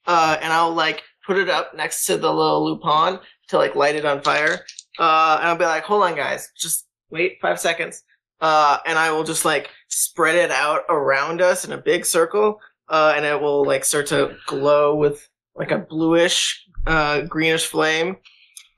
[0.07, 3.95] uh, and I'll like put it up next to the little lupin to like light
[3.95, 4.65] it on fire.
[4.99, 8.03] Uh, and I'll be like, "Hold on, guys, just wait five seconds."
[8.41, 12.59] Uh, and I will just like spread it out around us in a big circle,
[12.89, 18.17] uh, and it will like start to glow with like a bluish, uh, greenish flame.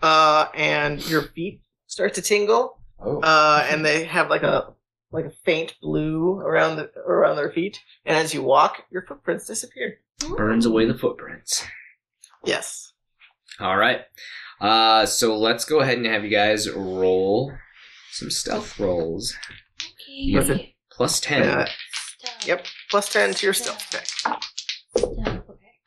[0.02, 3.20] Uh, and your feet start to tingle Oh.
[3.20, 4.74] uh, and they have like a
[5.10, 7.80] like a faint blue around the around their feet.
[8.04, 10.00] And as you walk, your footprints disappear.
[10.36, 11.64] Burns away the footprints.
[12.44, 12.92] Yes.
[13.60, 14.02] All right.
[14.60, 17.52] Uh, so let's go ahead and have you guys roll
[18.12, 19.34] some stealth rolls.
[19.80, 20.32] Okay.
[20.32, 20.60] Listen.
[20.90, 21.42] Plus ten.
[21.48, 21.66] Uh,
[22.44, 22.64] yep.
[22.90, 25.32] Plus ten to your stealth check.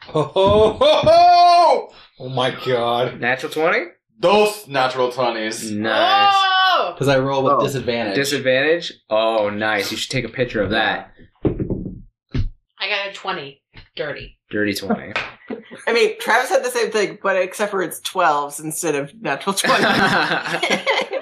[0.09, 0.31] Stealth.
[0.33, 1.89] Ho, ho, ho, ho!
[2.19, 3.19] Oh my god.
[3.19, 3.85] Natural twenty.
[4.19, 5.71] Those natural twenties.
[5.71, 6.33] Nice.
[6.35, 6.91] Oh!
[6.93, 7.63] Because I roll with Oh.
[7.63, 8.15] disadvantage.
[8.15, 8.93] Disadvantage.
[9.09, 9.91] Oh, nice.
[9.91, 11.11] You should take a picture of that.
[11.45, 13.61] I got a 20.
[13.95, 14.37] Dirty.
[14.49, 15.13] Dirty twenty.
[15.87, 19.53] I mean, Travis had the same thing, but except for it's twelves instead of natural
[19.57, 19.83] twenty.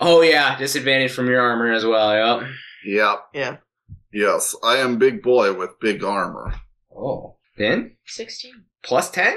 [0.00, 2.40] oh yeah, disadvantage from your armor as well.
[2.42, 2.48] Yep.
[2.84, 3.18] Yep.
[3.34, 3.56] Yeah.
[4.12, 6.54] Yes, I am big boy with big armor.
[6.94, 7.36] Oh.
[7.58, 8.64] Then 16.
[8.82, 9.36] plus ten.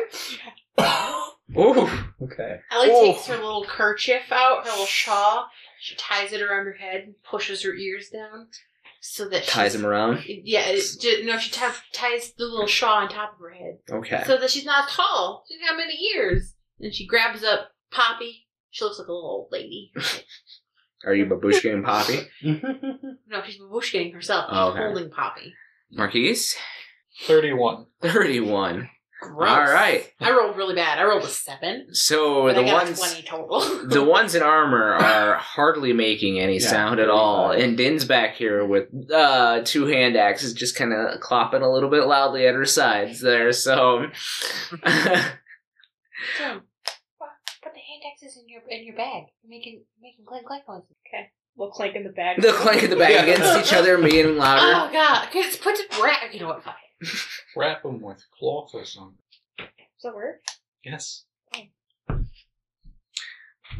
[1.57, 1.89] Ooh.
[2.21, 2.59] Okay.
[2.71, 3.11] Ellie Oh.
[3.13, 5.47] takes her little kerchief out, her little shawl.
[5.79, 8.47] She ties it around her head and pushes her ears down
[9.01, 10.23] so that Ties she's- him around.
[10.25, 13.79] Yeah, it, ju- no, she ties, ties the little shawl on top of her head
[13.89, 14.23] Okay.
[14.25, 15.43] so that she's not tall.
[15.49, 16.53] She's got many ears.
[16.79, 18.47] And she grabs up Poppy.
[18.69, 19.91] She looks like a little old lady.
[21.05, 22.27] Are you Babushka and Poppy?
[23.27, 24.45] No, she's babushkaing herself.
[24.49, 24.79] She's Oh, okay.
[24.83, 25.53] holding Poppy.
[25.91, 26.55] Marquise?
[27.27, 27.85] 31.
[28.01, 28.89] 31.
[29.21, 29.49] Gross.
[29.49, 30.11] All right.
[30.19, 30.97] I rolled really bad.
[30.97, 31.93] I rolled a seven.
[31.93, 33.59] So But the I got ones a 20 total.
[33.87, 37.63] the ones in armor are hardly making any Yeah, sound at all, 35.
[37.69, 41.89] and Din's back here with uh, two hand axes, just kind of clopping a little
[41.91, 43.51] bit loudly at her sides there.
[43.51, 44.07] So,
[46.37, 46.61] Din,
[47.61, 49.25] put the hand axes in your in your bag.
[49.43, 50.95] You're making making clank clank noises.
[51.07, 51.29] Okay.
[51.55, 52.41] We'll clank in the bag.
[52.41, 54.61] the clank of the bag against each other, being louder.
[54.65, 56.33] Oh god, because put to wrap.
[56.33, 56.63] You know what?
[56.63, 56.73] Fine.
[57.55, 59.17] Wrap them with cloth or something.
[59.57, 59.67] Does
[60.03, 60.41] that work?
[60.83, 61.25] Yes.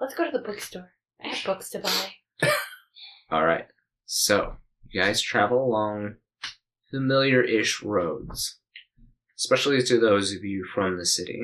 [0.00, 0.92] Let's go to the bookstore.
[1.22, 2.12] I have books to buy.
[3.30, 3.66] All right.
[4.04, 4.56] So,
[4.90, 6.16] you guys travel along
[6.90, 8.58] familiar ish roads,
[9.38, 11.42] especially to those of you from the city.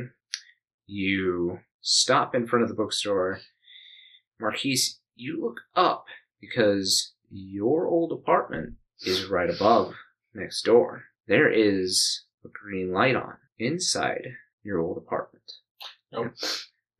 [0.87, 3.41] You stop in front of the bookstore.
[4.41, 6.07] Marquies, you look up
[6.41, 9.95] because your old apartment is right above
[10.35, 11.05] next door.
[11.27, 14.27] There is a green light on inside
[14.63, 15.51] your old apartment.
[16.13, 16.35] Nope.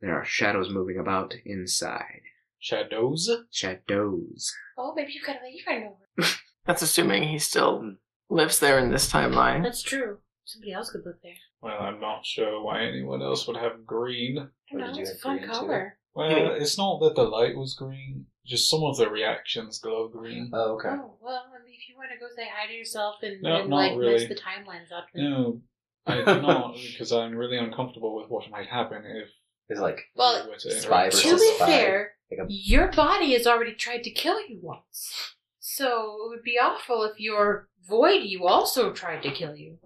[0.01, 2.21] There are shadows moving about inside.
[2.59, 3.29] Shadows?
[3.51, 4.51] Shadows.
[4.77, 6.25] Oh, maybe you've got a you got know.
[6.65, 7.95] That's assuming he still
[8.29, 9.63] lives there in this timeline.
[9.63, 10.19] That's true.
[10.45, 11.33] Somebody else could live there.
[11.61, 14.37] Well, I'm not sure why anyone else would have green.
[14.37, 14.99] I don't know.
[14.99, 15.53] It's a fun green, too?
[15.53, 15.97] color.
[16.15, 20.51] Well, it's not that the light was green, just some of the reactions glow green.
[20.53, 20.89] Oh, okay.
[20.89, 23.61] Oh well, I mean, if you want to go say hi to yourself and, No,
[23.61, 24.13] and like really.
[24.13, 25.61] mess the timelines up, then- No,
[26.05, 29.29] I do not, because I'm really uncomfortable with what might happen if
[29.69, 31.65] It's like Well, we were to spy versus to be spy.
[31.65, 35.35] fair, Like a- your body has already tried to kill you once.
[35.59, 39.77] So it would be awful if your void you also tried to kill you.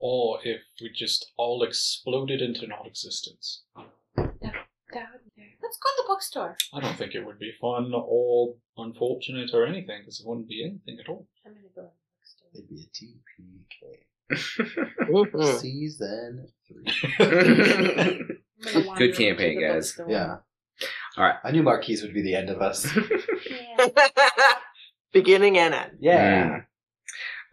[0.00, 3.64] Or if we just all exploded into non-existence.
[3.74, 5.27] That would be
[5.62, 6.56] Let's go to the bookstore.
[6.72, 10.64] I don't think it would be fun or unfortunate or anything, because it wouldn't be
[10.64, 11.26] anything at all.
[11.46, 12.48] I'm gonna go to the bookstore.
[12.54, 13.80] It'd be a TPK.
[15.60, 16.84] Season three.
[17.18, 18.40] I'm
[18.72, 19.92] gonna wander Good campaign, guys.
[19.92, 20.10] bookstore.
[20.10, 20.36] Yeah.
[21.16, 21.36] Alright.
[21.42, 22.86] I knew Marquies would be the end of us.
[25.12, 25.92] Beginning and end.
[26.00, 26.48] Yeah.
[26.48, 26.64] Mm.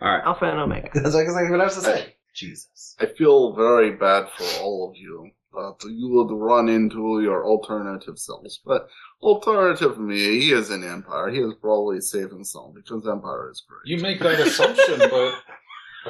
[0.02, 0.24] All right.
[0.26, 0.90] Alpha and Omega.
[0.94, 2.16] That's exactly what I was to say.
[2.34, 2.96] Jesus.
[3.00, 8.20] I feel very bad for all of you that you would run into your alternative
[8.20, 8.60] selves.
[8.66, 8.88] But
[9.22, 11.30] alternative me, he is an Empire.
[11.30, 13.82] He is probably safe and sound because Empire is great.
[13.86, 15.34] You make that assumption, but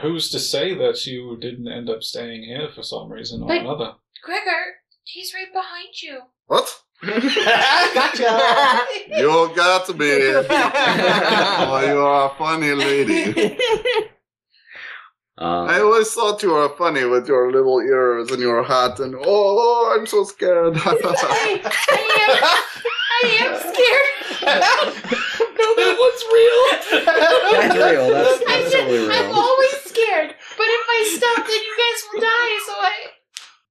[0.02, 3.62] who's to say that you didn't end up staying here for some reason or But-
[3.62, 3.94] another?
[4.24, 6.20] Gregor, he's right behind you.
[6.48, 6.82] What?
[7.94, 8.82] gotcha.
[9.18, 10.12] You got me.
[10.50, 13.58] oh, you are a funny lady.
[15.38, 19.16] Uh, I always thought you were funny with your little ears and your hat, and
[19.16, 20.78] oh, oh I'm so scared.
[20.78, 21.60] I, I
[22.24, 22.40] am,
[23.12, 24.16] I am scared.
[25.60, 26.60] no, that one's real.
[27.06, 28.08] That's real.
[28.12, 30.36] That's, I that's said, totally I'm always scared.
[30.58, 32.56] But if I stop, then you guys will die.
[32.66, 32.94] So I,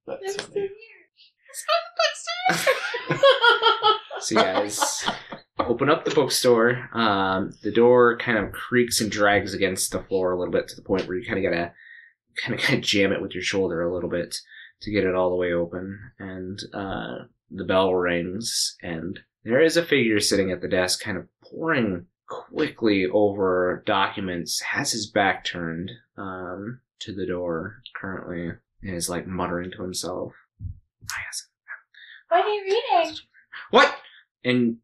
[0.07, 0.69] I'm That's still funny.
[0.69, 1.01] here.
[1.49, 3.25] Let's go to the.
[4.21, 5.05] So you guys
[5.59, 6.89] open up the bookstore.
[6.93, 10.75] Um, the door kind of creaks and drags against the floor a little bit to
[10.75, 11.71] the point where you kind of gotta
[12.43, 14.35] kind of gotta jam it with your shoulder a little bit
[14.81, 15.97] to get it all the way open.
[16.19, 21.17] And uh, the bell rings, and there is a figure sitting at the desk, kind
[21.17, 24.61] of poring quickly over documents.
[24.61, 30.33] Has his back turned um, to the door currently, and is like muttering to himself.
[30.61, 31.47] "Ah, yes,
[32.29, 33.15] What are you reading?
[33.71, 33.95] what?
[34.43, 34.77] And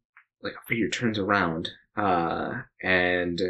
[0.44, 3.42] like a figure turns around, uh, and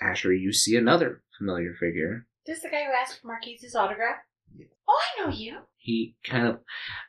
[0.00, 2.26] Asher, you see another familiar figure.
[2.46, 4.16] This is the guy who asked for Marquies's autograph?
[4.56, 4.66] Yeah.
[4.88, 5.58] Oh, I know you.
[5.76, 6.60] He kind of,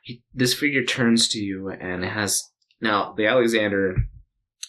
[0.02, 2.50] he, this figure turns to you and has
[2.80, 3.96] now the Alexander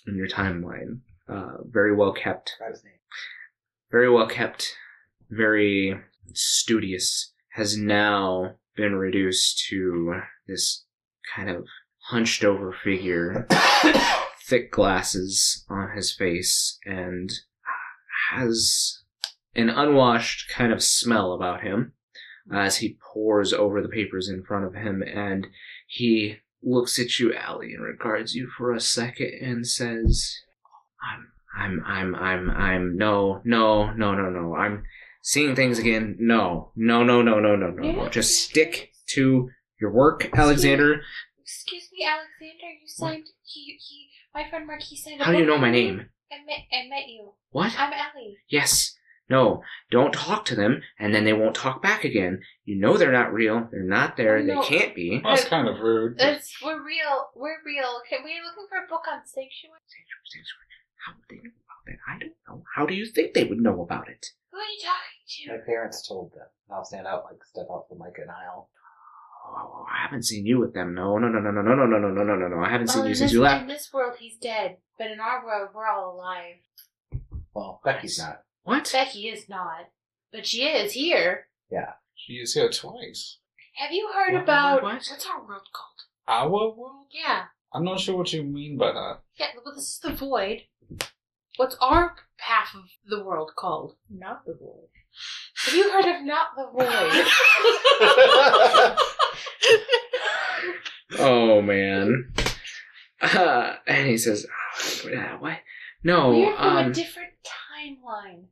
[0.08, 2.94] in your timeline, uh, very well kept, his name.
[3.92, 4.76] very well kept,
[5.30, 6.00] very
[6.34, 10.86] studious, has now been reduced to this
[11.36, 11.66] kind of
[12.08, 13.48] hunched over figure
[14.48, 17.32] thick glasses on his face and
[18.32, 19.00] has
[19.56, 21.94] an unwashed kind of smell about him
[22.52, 25.48] as he pores over the papers in front of him and
[25.88, 30.40] he looks at you, Allie, and regards you for a second and says,
[31.02, 34.84] I'm, I'm, I'm, I'm, I'm, no, no, no, no, no, I'm
[35.22, 36.16] seeing things again.
[36.20, 38.10] No, no, no, no, no, no, no, no.
[38.10, 41.02] Just stick to your work, Alexander.
[41.44, 42.72] Excuse me, Alexander.
[42.82, 43.28] You signed.
[43.44, 44.10] He, he.
[44.34, 45.22] My friend Marquies signed.
[45.22, 46.10] a How do you know my name?
[46.32, 46.60] I met.
[46.72, 47.34] I met you.
[47.52, 47.74] What?
[47.78, 48.38] I'm Ellie.
[48.50, 48.96] Yes.
[49.30, 49.62] No.
[49.92, 52.42] Don't talk to them, and then they won't talk back again.
[52.66, 53.68] You know they're not real.
[53.72, 54.42] They're not there.
[54.42, 54.62] No.
[54.62, 55.22] They can't be.
[55.24, 56.18] That's kind of rude.
[56.18, 57.30] but- It's, we're real.
[57.36, 58.02] We're real.
[58.06, 59.80] Okay, we're looking for a book on sanctuary.
[59.86, 60.28] Sanctuary.
[60.32, 60.68] Sanctuary.
[61.06, 62.00] How would they know about that?
[62.08, 62.64] I don't know.
[62.76, 64.26] How do you think they would know about it?
[64.52, 65.52] Who are you talking to?
[65.60, 66.48] My parents told them.
[66.72, 68.70] I'll stand out, like step out from like an aisle.
[69.46, 70.94] Oh, I haven't seen you with them.
[70.96, 72.60] No, no, no, no, no, no, no, no, no, no, no, no.
[72.64, 73.62] I haven't Well, seen you since this, you left.
[73.64, 74.78] in this world, he's dead.
[74.98, 76.56] But in our world, we're all alive.
[77.54, 78.42] Well, Becky's not.
[78.64, 78.90] What?
[78.92, 79.90] Becky is not.
[80.32, 81.48] But she is here.
[81.72, 83.38] Yeah, she is here twice.
[83.76, 84.94] Have you heard What- about what?
[84.96, 86.04] what's our world called?
[86.28, 87.08] Our world?
[87.12, 87.46] Yeah.
[87.74, 89.20] I'm not sure what you mean by that.
[89.36, 90.64] Yeah, well this is the void.
[91.58, 93.96] What's our half of the world called?
[94.10, 94.90] Not the void.
[95.66, 97.28] Have you heard of not the void?
[101.20, 102.34] oh man.
[103.22, 104.46] Uh, and he says,
[105.06, 105.60] oh, "What?
[106.04, 108.46] No, we're from a um, different timeline,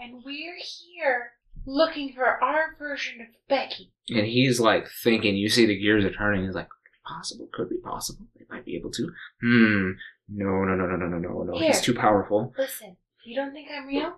[0.00, 1.32] and we're here
[1.66, 5.36] looking for our version of Becky." And he's like thinking.
[5.36, 6.44] You see the gears are turning.
[6.44, 6.68] He's like,
[7.06, 7.48] "Possible?
[7.52, 8.26] Could be possible.
[8.36, 9.08] They might be able to."
[9.40, 9.90] Hmm.
[10.28, 11.58] No, no, no, no, no, no, no, no.
[11.58, 12.52] He's too powerful.
[12.58, 14.14] Listen, you don't think I'm real?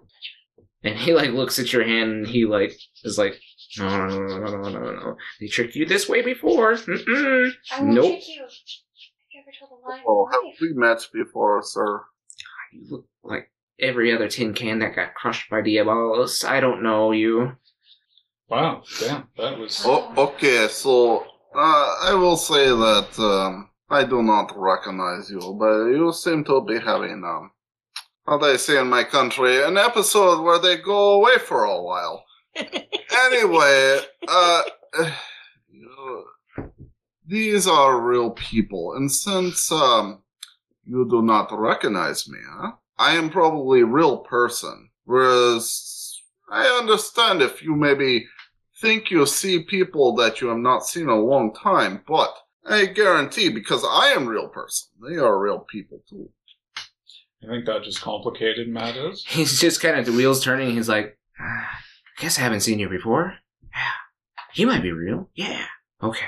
[0.82, 2.72] And he like looks at your hand and he like
[3.04, 3.38] is like
[3.78, 5.16] no, no, no, no, no, no, no, no.
[5.40, 6.74] They tricked you this way before.
[6.74, 7.50] Mm-mm.
[7.72, 8.04] I won't Nope.
[8.06, 8.42] trick you.
[8.42, 10.56] Have you told a lie Oh, have life?
[10.60, 12.02] we met before, sir?
[12.72, 16.44] You look like every other tin can that got crushed by Diabolos.
[16.44, 17.56] I don't know you.
[18.48, 19.82] Wow, damn, that was.
[19.86, 21.20] Oh, okay, so
[21.54, 26.60] uh, I will say that um, I do not recognize you, but you seem to
[26.60, 27.52] be having, um,
[28.26, 32.24] how they say in my country, an episode where they go away for a while.
[32.56, 33.98] Anyway,
[34.28, 34.62] uh,
[35.70, 36.24] you-
[37.26, 40.22] these are real people, and since um,
[40.84, 44.90] you do not recognize me, huh, I am probably a real person.
[45.04, 46.20] Whereas
[46.50, 48.26] I understand if you maybe
[48.80, 52.34] think you see people that you have not seen in a long time, but
[52.66, 56.30] I guarantee because I am real person, they are real people too.
[57.42, 59.24] I think that just complicated matters.
[59.28, 60.70] He's just kind of the wheels turning.
[60.74, 61.78] He's like, ah, I
[62.20, 63.34] guess I haven't seen you before.
[63.72, 63.90] Yeah,
[64.54, 65.28] you might be real.
[65.34, 65.64] Yeah.
[66.02, 66.26] Okay.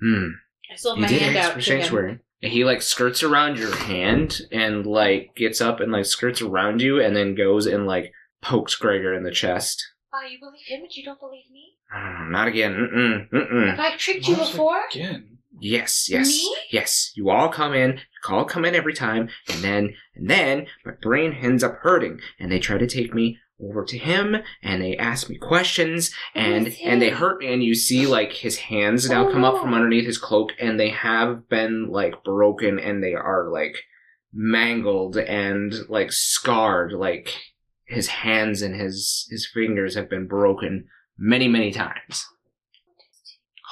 [0.00, 0.28] Hmm.
[0.72, 1.80] I still have You my did hand ask out for to him.
[1.80, 2.18] sanctuary.
[2.42, 6.82] And he like skirts around your hand and like gets up and like skirts around
[6.82, 9.84] you and then goes and like pokes Gregor in the chest.
[10.12, 11.74] Oh, you believe him, but you don't believe me?
[11.94, 12.72] "Mm, Not again.
[12.74, 13.30] Mm-mm.
[13.30, 13.70] Mm-mm.
[13.70, 14.80] Have I tricked you Once before?
[14.90, 15.38] Again.
[15.60, 16.56] Yes, yes, Me?
[16.70, 17.12] yes.
[17.14, 17.92] You all come in.
[17.92, 22.18] You all come in every time, and then and then my brain ends up hurting,
[22.40, 26.74] and they try to take me over to him, and they ask me questions, and
[26.82, 29.74] and they hurt me, and you see like his hands now Oh, come up from
[29.74, 33.76] underneath his cloak, and they have been like broken, and they are like
[34.32, 37.34] mangled and like scarred, like
[37.86, 40.86] his hands and his his fingers have been broken
[41.18, 42.26] many many times.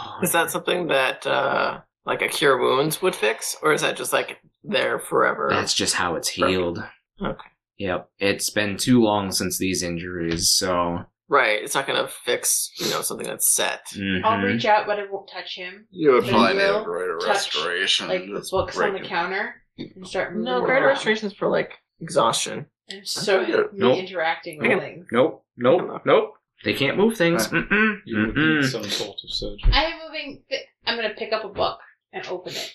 [0.01, 3.97] Oh, Is that something that uh like a cure wounds would fix, or is that
[3.97, 5.49] just like there forever?
[5.51, 6.79] That's just how it's healed.
[7.23, 7.50] Okay.
[7.81, 8.11] Yep.
[8.19, 10.99] It's been too long since these injuries, so.
[11.29, 11.63] right.
[11.63, 13.87] It's not gonna fix you know something that's set.
[13.97, 14.23] mhm.
[14.23, 15.87] I'll reach out, but it won't touch him.
[15.91, 18.09] You would But find you it a will greater touch, restoration.
[18.09, 20.45] Like the Just books on the counter and start moving.
[20.45, 20.95] No, them greater around.
[20.97, 22.67] restoration's for like exhaustion.
[22.91, 23.53] And so Okay.
[23.53, 23.99] me Nope.
[23.99, 24.75] interacting Okay.
[24.75, 25.07] with things.
[25.11, 25.45] Nope.
[25.57, 26.03] Nope.
[26.05, 26.35] Nope.
[26.65, 27.49] They can't move things.
[27.49, 28.01] Mm-mm.
[28.05, 28.71] You would need Mm-mm.
[28.71, 29.73] some sort of surgery.
[29.73, 30.43] I am moving.
[30.51, 31.79] Th- I'm gonna pick up a book
[32.13, 32.75] and open it.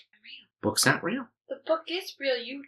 [0.62, 1.28] Book's not real.
[1.48, 2.36] The book is real.
[2.36, 2.62] You.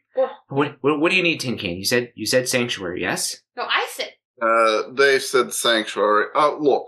[0.49, 1.76] What, what, what do you need, Tin Can?
[1.76, 3.43] You said you said sanctuary, yes?
[3.57, 4.12] no, I said.
[4.41, 6.26] Uh, they said sanctuary.
[6.35, 6.87] Uh, look,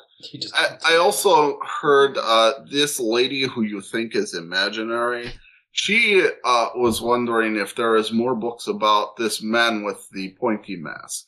[0.55, 5.33] I, I also heard uh, this lady who you think is imaginary.
[5.73, 10.77] She uh, was wondering if there is more books about this man with the pointy
[10.77, 11.27] mask.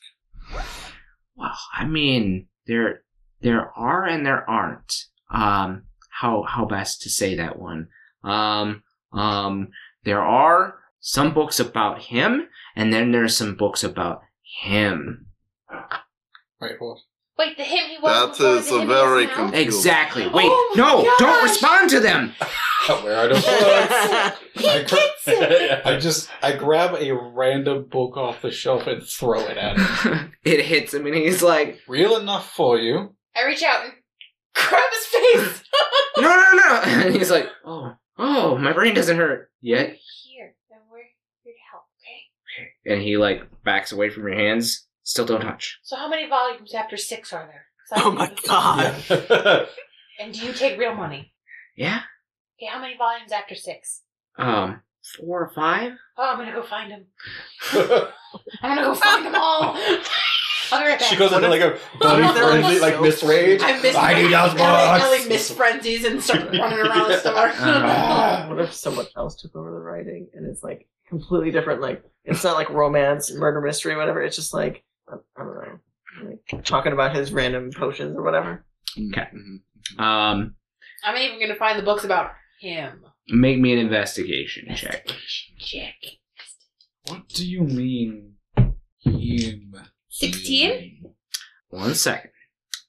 [1.34, 3.02] Well, I mean, there
[3.40, 4.94] there are and there aren't.
[5.30, 7.88] Um, how how best to say that one?
[8.22, 8.82] Um,
[9.12, 9.68] um,
[10.04, 14.20] there are some books about him, and then there's some books about
[14.62, 15.26] him.
[16.60, 16.98] Wait, what?
[17.38, 18.12] Wait, the him he was.
[18.12, 20.28] That before, is the a him very he confusing- Exactly.
[20.28, 22.34] Wait, Oh my no, don't respond to them.
[23.02, 24.40] Where are the books?
[24.54, 25.86] He I, gets it.
[25.86, 30.32] I just I grab a random book off the shelf and throw it at him.
[30.44, 33.14] it hits him, and he's like, Real enough for you.
[33.34, 33.92] I reach out and
[34.54, 35.64] grab his face.
[36.18, 40.80] "No, no, no!" And he's like, "Oh, oh, my brain doesn't hurt yet." Here, and
[40.90, 40.98] we're
[41.44, 41.84] here to help.
[42.00, 42.92] Okay.
[42.94, 44.86] And he like backs away from your hands.
[45.04, 45.78] Still don't touch.
[45.82, 47.66] So how many volumes after six are there?
[48.04, 48.46] Oh my this is-
[49.28, 49.68] god.
[50.20, 51.32] And do you take real money?
[51.76, 52.02] Yeah.
[52.60, 54.02] Okay, how many volumes after six?
[54.38, 54.82] Um,
[55.18, 55.92] four or five.
[56.16, 57.06] Oh, I'm gonna go find him.
[58.62, 59.74] I'm gonna go find them all.
[60.72, 61.08] I'll be right back.
[61.08, 63.60] she goes into like a What buddy if there was friendly, like so- Miss Rage.
[63.62, 65.28] I miss I need those Ellie, Ellie books.
[65.28, 67.50] miss frenzies and start running around the store.
[67.54, 71.80] Uh, what if someone else took over the writing and it's like completely different?
[71.80, 74.22] Like it's not like romance, murder mystery, whatever.
[74.22, 75.78] It's just like I, I don't know.
[76.52, 78.64] like, talking about his random potions or whatever.
[78.98, 79.26] Okay.
[79.34, 80.00] Mhm.
[80.02, 80.54] Um,
[81.04, 83.04] I'm even gonna find the books about him.
[83.28, 85.06] make me an investigation check.
[85.58, 85.94] Check.
[87.08, 88.34] What do you mean,
[89.00, 89.74] him?
[90.12, 91.14] 16?
[91.70, 92.30] One second.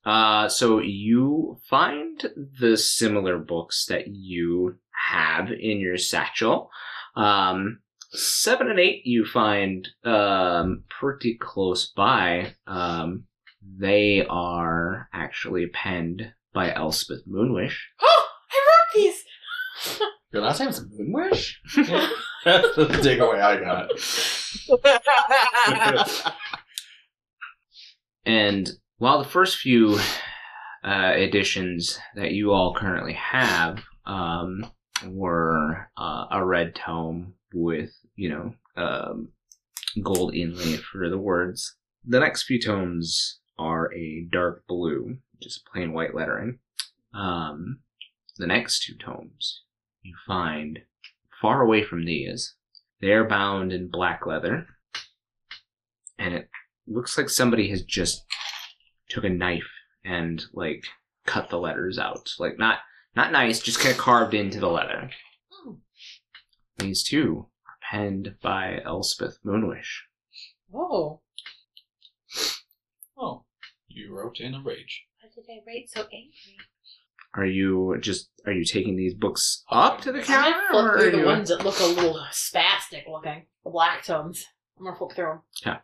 [0.06, 2.22] Uh, so you find
[2.60, 4.76] the similar books that you
[5.16, 6.70] have in your satchel.
[7.16, 7.80] Um,
[8.12, 12.56] seven and eight you find um, pretty close by.
[12.68, 13.24] Um,
[13.78, 17.78] they are actually penned by Elspeth Moonwish.
[18.02, 19.24] Oh, I wrote these.
[20.34, 21.54] Your last name is Moonwish?
[22.46, 23.90] That's the takeaway I got.
[28.26, 30.00] And while the first few
[30.84, 34.66] uh, editions that you all currently have um,
[35.08, 39.30] were uh, a red tome with, you know, um,
[40.02, 45.94] gold inlay for the words, the next few tomes are a dark blue, just plain
[45.94, 46.60] white lettering.
[47.14, 47.80] Um,
[48.38, 49.62] the next two tomes
[50.02, 50.80] you find
[51.42, 52.56] far away from these.
[53.02, 54.68] They're bound in black leather,
[56.18, 56.50] and it
[56.88, 58.24] looks like somebody has just
[59.10, 59.70] took a knife
[60.06, 60.84] and like
[61.26, 62.80] cut the letters out like not
[63.16, 65.10] not nice just kind of carved into the leather
[65.54, 65.78] Oh.
[66.78, 70.02] these two are penned by elspeth moonwish
[70.74, 71.22] Oh,
[73.18, 73.46] Oh,
[73.88, 75.06] you wrote in a rage.
[75.22, 76.58] why did I write so angry?
[77.36, 80.86] are you just are you taking these books up to the I'm counter gonna flip
[80.86, 83.46] or through are the you- ones that look a little spastic looking.
[83.64, 84.46] The black tomes.
[84.78, 85.78] I'm gonna flip through them.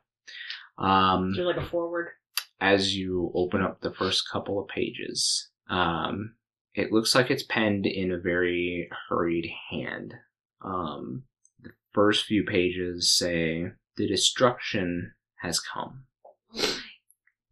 [0.79, 2.09] Um There's like a forward.
[2.59, 5.49] as you open up the first couple of pages.
[5.69, 6.35] Um,
[6.73, 10.13] it looks like it's penned in a very hurried hand.
[10.63, 11.23] Um,
[11.61, 16.05] the first few pages say, The destruction has come.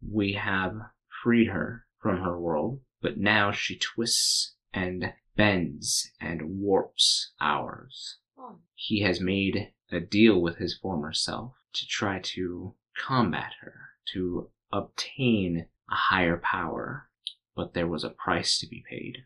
[0.00, 0.74] We have
[1.22, 8.18] freed her from her world, but now she twists and bends and warps ours.
[8.38, 8.56] Oh.
[8.74, 13.74] He has made a deal with his former self to try to combat her,
[14.12, 17.08] to obtain a higher power,
[17.56, 19.18] but there was a price to be paid.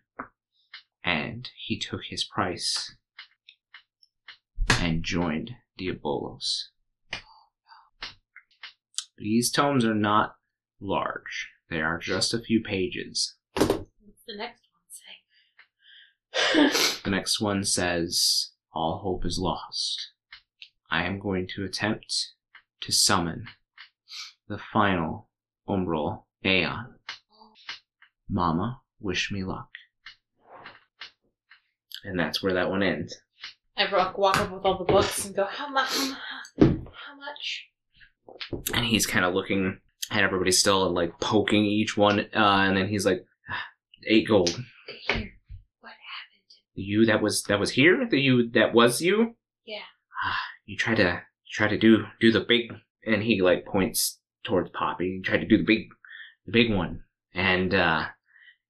[1.05, 2.95] And he took his price
[4.69, 6.65] and joined Diabolos.
[9.19, 10.37] These tomes are not
[10.81, 11.49] large.
[11.71, 13.37] They are just a few pages.
[13.55, 17.01] What's the next one say?
[17.05, 20.11] The next one says, All hope is lost.
[20.91, 22.33] I am going to attempt
[22.83, 23.47] to summon
[24.53, 25.31] the final
[25.67, 26.95] umbral Aeon.
[28.29, 29.69] Mama, wish me luck.
[32.05, 33.17] And that's where that one ends.
[33.79, 35.97] I walk, walk up with all the books and go, how much?
[36.61, 37.69] How much?
[38.75, 39.79] And he's kind of looking
[40.11, 42.21] at everybody still and like poking each one.
[42.21, 43.65] Uh, and then he's like, "Ah,
[44.07, 44.51] eight gold.
[45.09, 45.33] Here.
[45.81, 46.51] What happened?
[46.75, 48.07] The you that was that was here.
[48.09, 49.37] The you that was you.
[49.65, 49.87] Yeah.
[50.25, 52.73] Ah, you try to try to do do the big,
[53.07, 55.07] and he like points towards Poppy.
[55.07, 55.89] You tried to do the big,
[56.47, 58.07] the big one, and uh,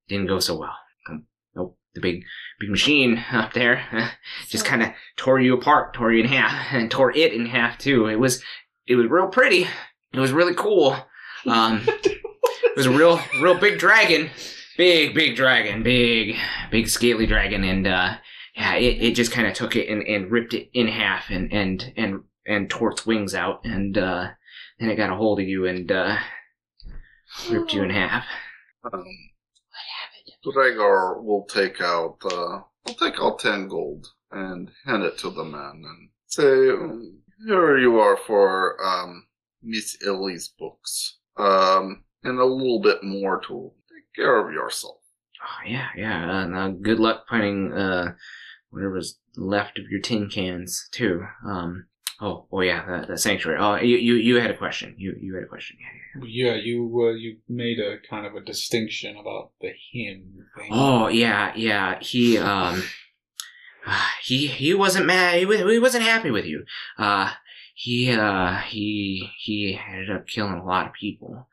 [0.09, 0.77] didn't go so well.
[1.09, 2.25] Um, nope, the big
[2.61, 4.12] big machine up there
[4.49, 7.79] just kind of tore you apart, tore you in half, and tore it in half
[7.79, 8.07] too.
[8.07, 8.43] It was
[8.87, 9.66] it was real pretty.
[10.12, 10.97] It was really cool.
[11.47, 14.31] Um, it was a real real big dragon,
[14.77, 16.37] big big dragon, big
[16.70, 18.14] big scaly dragon, and uh,
[18.55, 21.53] yeah, it, it just kind of took it and, and ripped it in half and
[21.53, 24.31] and and and tore its wings out, and uh,
[24.83, 26.16] then it got a hold of you and uh,
[27.49, 28.24] ripped you in half.
[28.85, 30.55] Um, What happened?
[30.55, 35.45] Gregor will take out uh, will take out ten gold and hand it to the
[35.45, 39.26] man and say, um, "Here you are for um,
[39.62, 44.97] Miss Ellie's books, um, and a little bit more to take care of yourself."
[45.45, 46.43] Oh, yeah, yeah.
[46.43, 48.14] And, uh, good luck finding uh,
[48.70, 51.24] whatever's left of your tin cans too.
[51.47, 51.87] Um,
[52.23, 53.59] oh, oh yeah, the, that sanctuary.
[53.61, 54.95] Oh, you, you you had a question.
[54.97, 55.77] You you had a question.
[55.81, 56.53] Yeah, yeah.
[56.53, 60.70] Yeah, you uh, you made a kind of a distinction about the him thing.
[60.70, 61.99] Oh yeah, yeah.
[62.01, 62.83] He um,
[64.23, 65.39] he he wasn't mad.
[65.39, 66.64] He, he wasn't happy with you.
[66.97, 67.33] Uh,
[67.75, 71.49] he uh he he ended up killing a lot of people.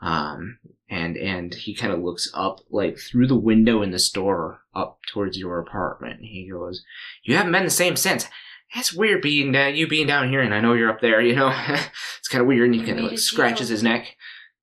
[0.00, 0.58] Um,
[0.90, 5.00] and and he kind of looks up like through the window in the store up
[5.10, 6.20] towards your apartment.
[6.20, 6.84] He goes,
[7.22, 8.26] "You haven't been the same since."
[8.74, 11.20] That's weird being uh, you being down here, and I know you're up there.
[11.20, 11.48] You know,
[12.18, 12.66] it's kind of weird.
[12.70, 13.74] And he kind of like scratches deal.
[13.74, 14.16] his neck.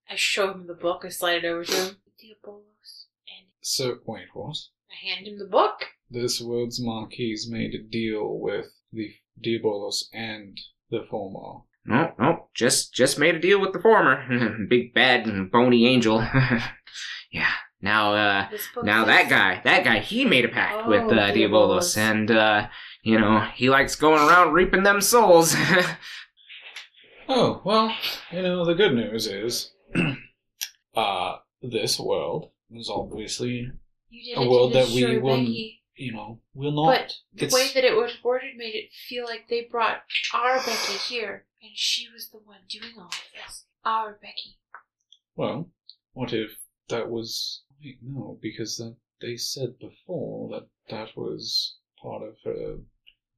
[0.10, 1.04] I show him the book.
[1.06, 1.96] I slide it over to him.
[2.22, 3.06] Diabolos.
[3.28, 4.58] And So wait, what?
[4.92, 5.86] I hand him the book.
[6.10, 11.68] This world's Marquies made a deal with the Diabolos and the Formal.
[11.86, 14.24] No, no, just just made a deal with the former
[14.70, 16.20] big bad and bony angel.
[17.32, 17.50] yeah.
[17.82, 18.48] Now uh
[18.84, 21.34] now says- that guy, that guy, he made a pact Oh, with uh, Diabolos.
[21.34, 22.68] Diabolos, and uh,
[23.04, 25.56] you know he likes going around reaping them souls.
[27.34, 27.96] Oh, well,
[28.32, 29.72] you know, the good news is
[30.96, 33.72] uh this world is obviously,
[34.36, 37.70] a world that we destroy wouldn't- Becky, you know, will not But the it's- way
[37.74, 40.02] that it was worded made it feel like they brought
[40.34, 43.66] our Becky here, and she was the one doing all of this.
[43.86, 44.58] Our Becky.
[45.36, 45.70] Well,
[46.14, 46.58] what if
[46.90, 52.78] that was wait, no, because that they said before that that was part of her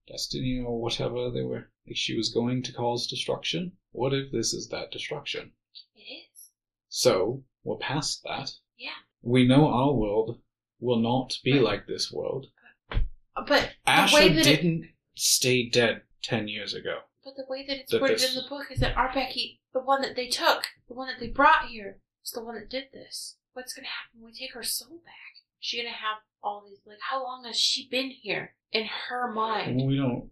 [0.07, 3.71] destiny or whatever they were like she was going to cause destruction.
[3.91, 5.51] What if this is that destruction?
[5.95, 6.49] It is.
[6.89, 8.51] So, we're past that.
[8.77, 8.91] Yeah.
[9.21, 10.39] We know our world
[10.79, 11.61] will not be Right.
[11.63, 12.47] like this world.
[12.91, 12.99] Uh,
[13.47, 17.01] But Asher that it, didn't stay dead ten years ago.
[17.23, 19.61] but the way that it's that worded this- in the book is that our Becky,
[19.73, 22.69] the one that they took, the one that they brought here, is the one that
[22.69, 23.37] did this.
[23.53, 25.32] What's gonna happen when we take her soul back?
[25.63, 29.81] She gonna have all these like how long has she been here in her mind?
[29.87, 30.29] We don't.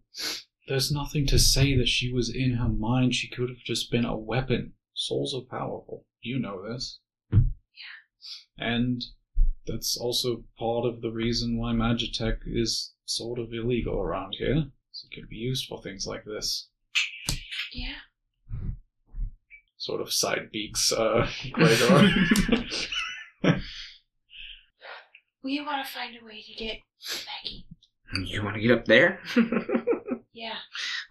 [0.68, 3.16] There's nothing to say that she was in her mind.
[3.16, 4.74] She could have just been a weapon.
[4.94, 6.06] Souls are powerful.
[6.20, 7.00] You know this.
[7.32, 7.40] Yeah.
[8.58, 9.06] And
[9.66, 14.66] that's also part of the reason why Magitech is sort of illegal around here.
[14.92, 16.68] So it could be used for things like this.
[17.72, 18.02] Yeah.
[19.78, 22.10] Sort of side beaks, uh, Gregor.
[25.44, 26.78] We want to find a way to get
[27.26, 27.66] Becky.
[28.26, 29.20] you want to get up there?
[30.34, 30.56] Yeah.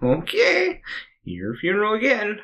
[0.03, 0.81] okay,
[1.23, 2.41] your funeral again.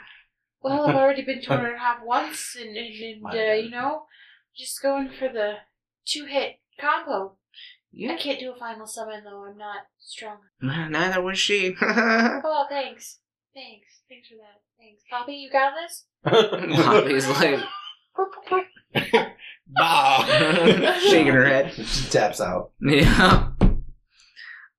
[0.60, 4.02] Well, I've already been torn in half once, and, and, and uh, you know,
[4.56, 5.54] just going for the
[6.04, 7.38] two hit combo.
[7.92, 8.12] Yeah.
[8.12, 9.46] I can't do a final summon though.
[9.46, 10.36] I'm not strong.
[10.60, 11.74] neither was she.
[11.82, 13.18] Oh, thanks.
[13.54, 14.02] Thanks.
[14.08, 14.60] Thanks for that.
[14.78, 15.02] Thanks.
[15.10, 16.04] Poppy, you got this?
[16.24, 17.64] Poppy's like
[19.68, 20.24] bah!
[21.00, 21.72] shaking her head.
[21.72, 22.70] She taps out.
[22.80, 23.48] Yeah.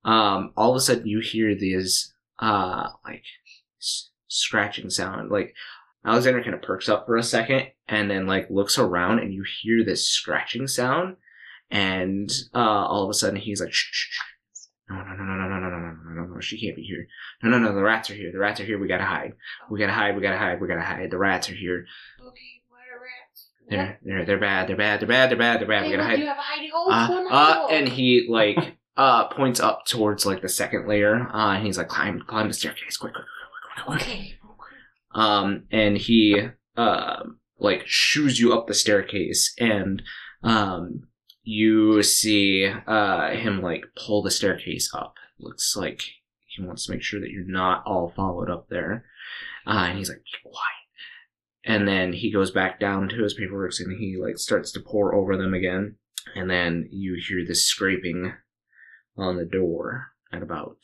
[0.05, 3.23] Um, all of a sudden you hear these, uh, like,
[3.81, 5.29] s- scratching sound.
[5.31, 5.53] Like,
[6.05, 9.43] Alexander kind of perks up for a second and then, like, looks around and you
[9.61, 11.17] hear this scratching sound.
[11.69, 14.21] And, uh, all of a sudden he's like, shh, shh, shh.
[14.89, 16.83] No, no, no, no, no, no, no, no, no, no, no, no, she can't be
[16.83, 17.05] here.
[17.43, 18.31] No, no, no, the rats are here.
[18.31, 18.79] The rats are here.
[18.79, 19.33] We gotta hide.
[19.69, 20.15] We gotta hide.
[20.15, 20.61] We gotta hide.
[20.61, 21.11] We gotta hide.
[21.11, 21.85] The rats are here.
[22.21, 22.56] Okay, what are rats?
[23.69, 24.67] They're, they're, they're bad.
[24.69, 24.99] They're bad.
[25.01, 25.29] They're bad.
[25.29, 25.59] They're bad.
[25.61, 25.83] They're bad.
[25.83, 26.19] We Hey, gotta hide.
[26.19, 26.91] you have a hidey hole?
[26.91, 31.15] Uh, uh, and he like uh points up towards like the second layer.
[31.33, 33.25] Uh, and he's like, climb, climb the staircase, quick, quick,
[33.85, 34.01] quick, quick, quick, quick.
[34.01, 34.33] Okay.
[35.13, 36.41] Um, and he
[36.75, 37.23] uh
[37.59, 40.01] like shoos you up the staircase, and
[40.43, 41.07] um
[41.43, 45.15] you see uh him like pull the staircase up.
[45.39, 46.01] Looks like
[46.45, 49.05] he wants to make sure that you're not all followed up there.
[49.65, 50.76] Uh, and he's like, be quiet.
[51.67, 55.13] And then he goes back down to his paperwork and he like starts to pore
[55.13, 55.97] over them again.
[56.33, 58.33] And then you hear this scraping
[59.17, 60.77] on the door at about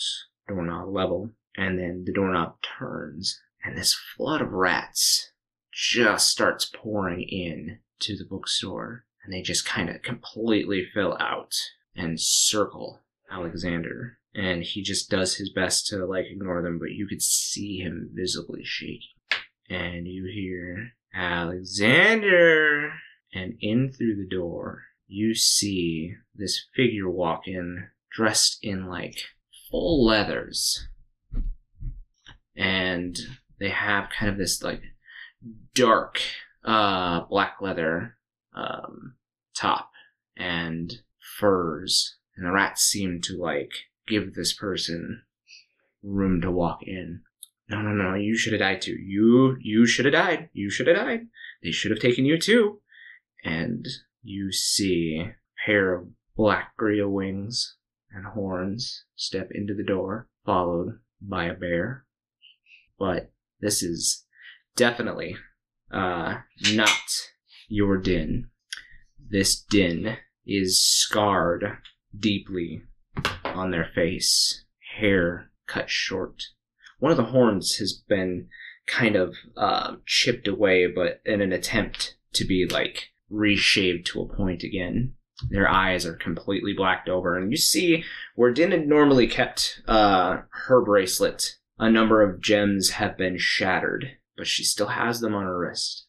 [0.45, 1.31] doorknob level.
[1.55, 5.31] And then the doorknob turns and this flood of rats
[5.71, 9.05] just starts pouring in to the bookstore.
[9.23, 11.53] And they just kind of completely fill out
[11.95, 12.99] and circle
[13.31, 14.17] Alexander.
[14.35, 18.09] And he just does his best to like ignore them, but you could see him
[18.13, 19.12] visibly shaking.
[19.73, 22.93] And you hear Alexander.
[23.33, 29.17] And in through the door, you see this figure walk in dressed in like
[29.71, 30.87] full leathers.
[32.55, 33.17] And
[33.59, 34.83] they have kind of this like
[35.73, 36.21] dark
[36.63, 38.15] uh black leather
[38.53, 39.15] um
[39.57, 39.89] top
[40.37, 40.99] and
[41.39, 42.17] furs.
[42.37, 43.71] And the rats seem to like
[44.07, 45.23] give this person
[46.03, 47.23] room to walk in.
[47.73, 48.95] No, no, no, you should have died too.
[48.95, 50.49] You, you should have died.
[50.53, 51.27] You should have died.
[51.63, 52.81] They should have taken you too.
[53.43, 53.87] And
[54.21, 57.77] you see a pair of black grill wings
[58.11, 62.05] and horns step into the door, followed by a bear.
[62.99, 64.23] But this is
[64.75, 65.35] definitely
[65.91, 66.41] uh,
[66.73, 66.89] not
[67.67, 68.49] your din.
[69.19, 71.77] This din is scarred
[72.17, 72.83] deeply
[73.43, 74.63] on their face,
[74.99, 76.43] hair cut short.
[77.03, 78.47] One of the horns has been
[78.87, 84.33] kind of uh, chipped away, but in an attempt to be like reshaved to a
[84.33, 85.15] point again.
[85.49, 90.43] Their eyes are completely blacked over, and you see where Din had normally kept uh,
[90.67, 91.57] her bracelet.
[91.77, 96.07] A number of gems have been shattered, but she still has them on her wrist.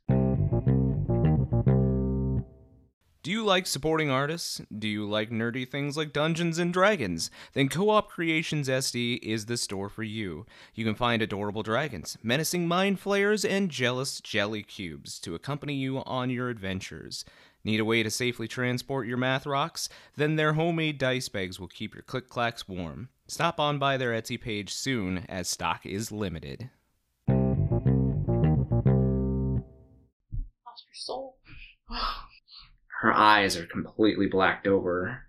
[3.45, 4.62] You like supporting artists?
[4.76, 7.30] Do you like nerdy things like Dungeons and Dragons?
[7.53, 10.47] Then Co op Creations SD is the store for you.
[10.74, 15.99] You can find adorable dragons, menacing mind flayers, and jealous jelly cubes to accompany you
[15.99, 17.26] on your adventures.
[17.64, 19.90] Need a way to safely transport your math rocks?
[20.16, 23.11] Then their homemade dice bags will keep your click clacks warm.
[23.26, 26.70] Stop on by their Etsy page soon, as stock is limited.
[27.28, 27.36] Lost
[30.86, 31.36] your soul.
[33.05, 35.25] her eyes are completely blacked over.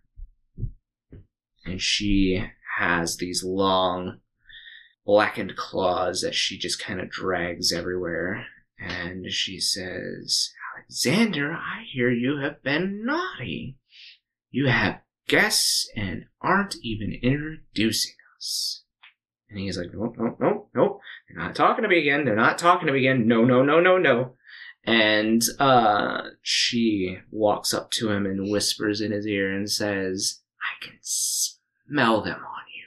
[1.66, 2.42] And she
[2.78, 4.22] has these long
[5.06, 8.46] blackened claws that she just kind of drags everywhere.
[8.80, 13.78] And she says alexander i hear you have been naughty.
[14.52, 18.84] You have guests and aren't even introducing us.
[19.50, 21.02] And he's like nope nope nope nope.
[21.28, 22.24] They're not talking to me again.
[22.24, 23.28] They're not talking to me again.
[23.28, 24.35] No no no no no
[24.86, 30.86] and uh, she walks up to him and whispers in his ear and says, I
[30.86, 32.86] can smell them on you.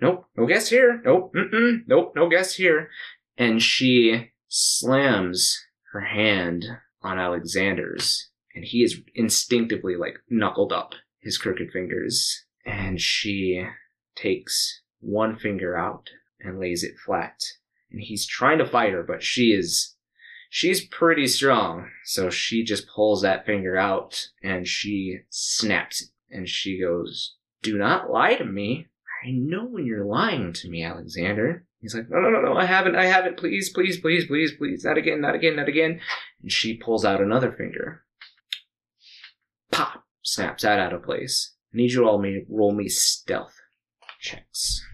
[0.00, 1.00] Nope, no guest here.
[1.04, 2.90] Nope, mm-mm, nope, no guest here.
[3.36, 5.58] And she slams
[5.92, 6.66] her hand
[7.02, 12.44] on Alexander's, and he is instinctively like knuckled up his crooked fingers.
[12.64, 13.64] And she
[14.14, 17.40] takes one finger out and lays it flat.
[17.90, 19.96] And he's trying to fight her, but she is
[20.48, 21.88] she's pretty strong.
[22.04, 26.08] So she just pulls that finger out and she snaps it.
[26.30, 28.88] And she goes, Do not lie to me.
[29.24, 31.64] I know when you're lying to me, Alexander.
[31.80, 33.38] He's like, No, no, no, no, I haven't, I haven't.
[33.38, 34.84] Please, please, please, please, please.
[34.84, 36.00] Not again, not again, not again.
[36.42, 38.04] And she pulls out another finger.
[39.70, 40.04] Pop!
[40.22, 41.54] Snaps that out of place.
[41.72, 43.54] I need you to me, roll me stealth
[44.20, 44.84] checks.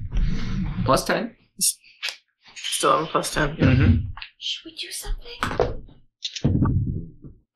[0.85, 1.35] Plus 10.
[2.55, 3.57] Still have a plus 10.
[3.57, 4.07] Mm-hmm.
[4.47, 5.83] Should we do something?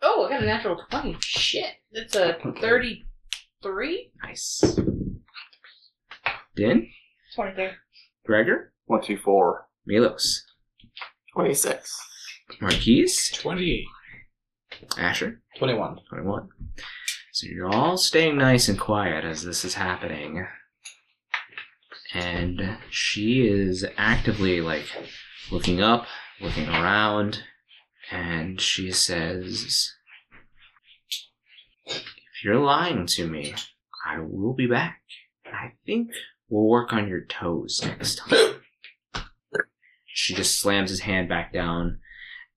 [0.00, 1.18] Oh, I got a natural 20.
[1.20, 1.74] Shit.
[1.92, 4.10] That's a 33?
[4.22, 4.80] Nice.
[6.56, 6.88] Din?
[7.34, 7.68] 23.
[8.24, 8.72] Gregor?
[8.86, 9.68] 24.
[9.84, 10.46] Milos?
[11.34, 11.94] 26.
[12.62, 13.34] Marquies?
[13.34, 13.84] 28.
[14.96, 15.42] Asher?
[15.58, 15.98] 21.
[16.08, 16.48] 21.
[17.34, 20.46] So you're all staying nice and quiet as this is happening.
[22.14, 24.86] And she is actively, like,
[25.50, 26.06] looking up,
[26.40, 27.42] looking around,
[28.10, 29.92] and she says,
[31.86, 33.54] If you're lying to me,
[34.06, 35.02] I will be back.
[35.46, 36.10] I think
[36.48, 38.54] we'll work on your toes next time.
[40.20, 42.00] She just slams his hand back down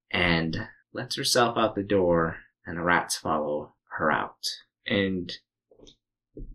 [0.10, 4.48] and lets herself out the door, and the rats follow her out.
[4.88, 5.32] And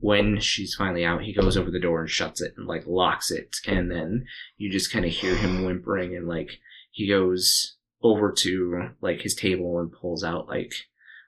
[0.01, 3.31] when she's finally out, he goes over the door and shuts it and like locks
[3.31, 6.59] it, and then you just kind of hear him whimpering and like
[6.97, 10.72] he goes over to like his table and pulls out like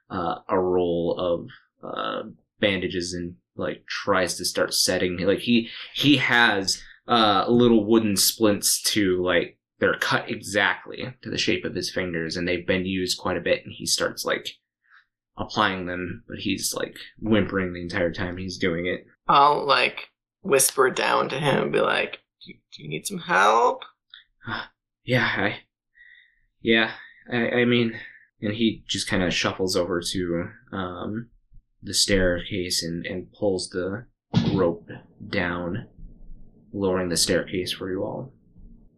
[0.09, 1.47] uh, a roll of
[1.87, 2.23] uh,
[2.59, 8.81] bandages and like tries to start setting like he he has uh, little wooden splints
[8.81, 13.19] to like they're cut exactly to the shape of his fingers and they've been used
[13.19, 14.49] quite a bit and he starts like
[15.37, 20.09] applying them but he's like whimpering the entire time he's doing it I'll like
[20.41, 22.13] whisper down to him and be like,
[22.43, 23.83] do you, do you need some help?
[25.03, 25.57] yeah i
[26.61, 26.91] yeah
[27.31, 27.99] i, I mean
[28.41, 31.29] and he just kind of shuffles over to um,
[31.83, 34.05] the staircase and, and pulls the
[34.53, 34.87] rope
[35.27, 35.87] down
[36.71, 38.31] lowering the staircase for you all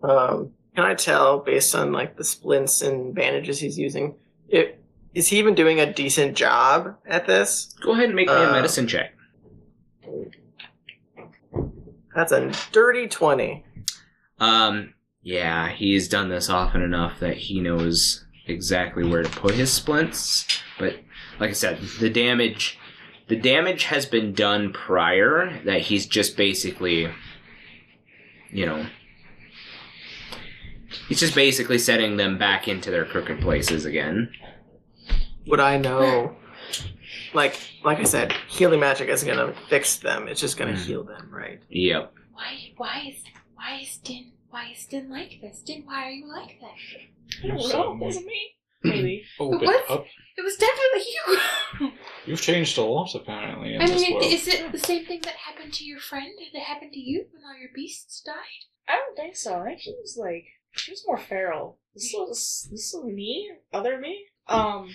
[0.03, 4.15] Um, can I tell based on like the splints and bandages he's using,
[4.47, 4.79] it,
[5.13, 7.73] is he even doing a decent job at this?
[7.81, 9.13] go ahead and make me a Uh, medicine check
[12.15, 13.65] That's a dirty 20.
[14.39, 14.93] Um,
[15.23, 20.45] yeah, he's done this often enough that he knows exactly where to put his splints.
[20.79, 20.95] But
[21.39, 22.77] like I said, the damage,
[23.27, 25.61] the damage has been done prior.
[25.65, 27.07] That he's just basically,
[28.49, 28.85] you know,
[31.07, 34.31] he's just basically setting them back into their crooked places again.
[35.47, 36.35] Would I know?
[37.33, 40.27] Like, like I said, healing magic isn't gonna fix them.
[40.27, 40.85] It's just gonna Mm.
[40.85, 41.61] heal them, right?
[41.69, 42.13] Yep.
[42.33, 43.23] Why, why is,
[43.55, 45.61] why is Din, why is Din like this?
[45.61, 47.43] Din, why are you like this?
[47.43, 47.93] I don't know.
[48.01, 48.41] It wasn't me.
[48.83, 49.23] Maybe.
[49.39, 49.89] Open What?
[49.91, 50.05] up.
[50.37, 51.91] It was definitely you.
[52.25, 54.25] You've changed a lot, apparently, in I this mean, world.
[54.25, 57.43] is it the same thing that happened to your friend that happened to you when
[57.45, 58.61] all your beasts died?
[58.87, 59.59] I don't think so.
[59.59, 61.77] I think she was like she was more feral.
[61.93, 64.25] This was this was me, other me.
[64.47, 64.89] Um,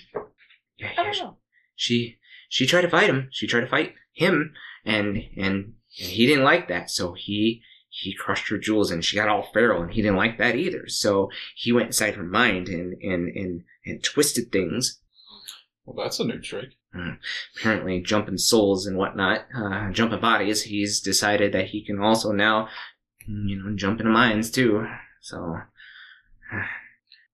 [0.79, 1.37] Yeah, I yeah, don't know.
[1.77, 3.29] she she tried to fight him.
[3.31, 4.53] She tried to fight him,
[4.85, 6.91] and and, and he didn't like that.
[6.91, 7.63] So he
[7.99, 10.87] he crushed her jewels, and she got all feral, and he didn't like that either.
[10.89, 15.01] So he went inside her mind and and and and twisted things.
[15.85, 16.71] Well, that's a new trick.
[16.95, 17.13] uh,
[17.57, 20.63] apparently jumping souls and whatnot, uh, jumping bodies.
[20.63, 22.69] He's decided that he can also now,
[23.27, 24.87] you know, jump into mines too.
[25.21, 25.57] So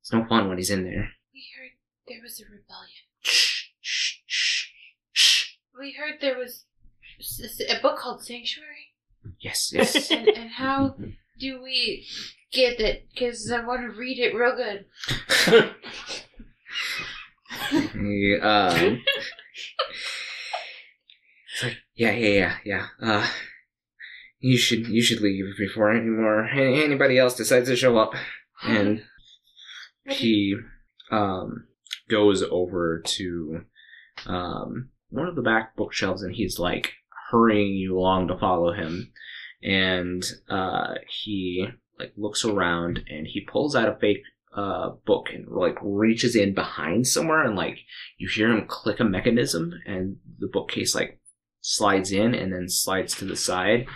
[0.00, 1.10] it's no fun when he's in there.
[1.32, 1.72] We heard
[2.08, 3.06] there was a rebellion.
[3.20, 4.66] Shh, shh, shh,
[5.12, 5.46] shh.
[5.78, 6.64] We heard there was
[7.68, 8.91] a book called Sanctuary.
[9.40, 10.10] Yes, yes.
[10.10, 10.96] And, and how
[11.38, 12.06] do we
[12.52, 13.08] get it?
[13.12, 15.74] Because I want to read it real good.
[17.72, 19.02] Um,
[21.52, 22.86] it's like, yeah, yeah, yeah, yeah.
[23.00, 23.28] Uh,
[24.40, 28.14] you should, you should leave before any more anybody else decides to show up.
[28.62, 29.02] And
[30.08, 30.56] he,
[31.10, 31.66] um,
[32.08, 33.64] goes over to,
[34.26, 36.94] um, one of the back bookshelves, and he's like
[37.32, 39.12] hurrying you along to follow him.
[39.62, 41.66] And uh, he
[41.98, 44.22] like looks around, and he pulls out a fake
[44.54, 47.78] uh, book and like reaches in behind somewhere and like
[48.18, 51.18] you hear him click a mechanism and the bookcase like
[51.62, 53.86] slides in and then slides to the side.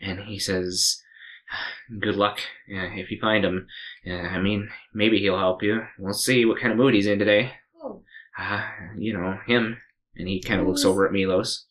[0.00, 1.02] And he says
[2.00, 2.38] good luck
[2.68, 3.66] yeah, if you find him.
[4.04, 5.82] Yeah, i mean maybe he'll help you.
[5.98, 7.52] We'll see what kind of mood he's in today.
[7.82, 8.02] Oh,
[8.38, 8.62] uh,
[8.96, 9.78] you know him.
[10.16, 11.66] And he kind of looks over at milos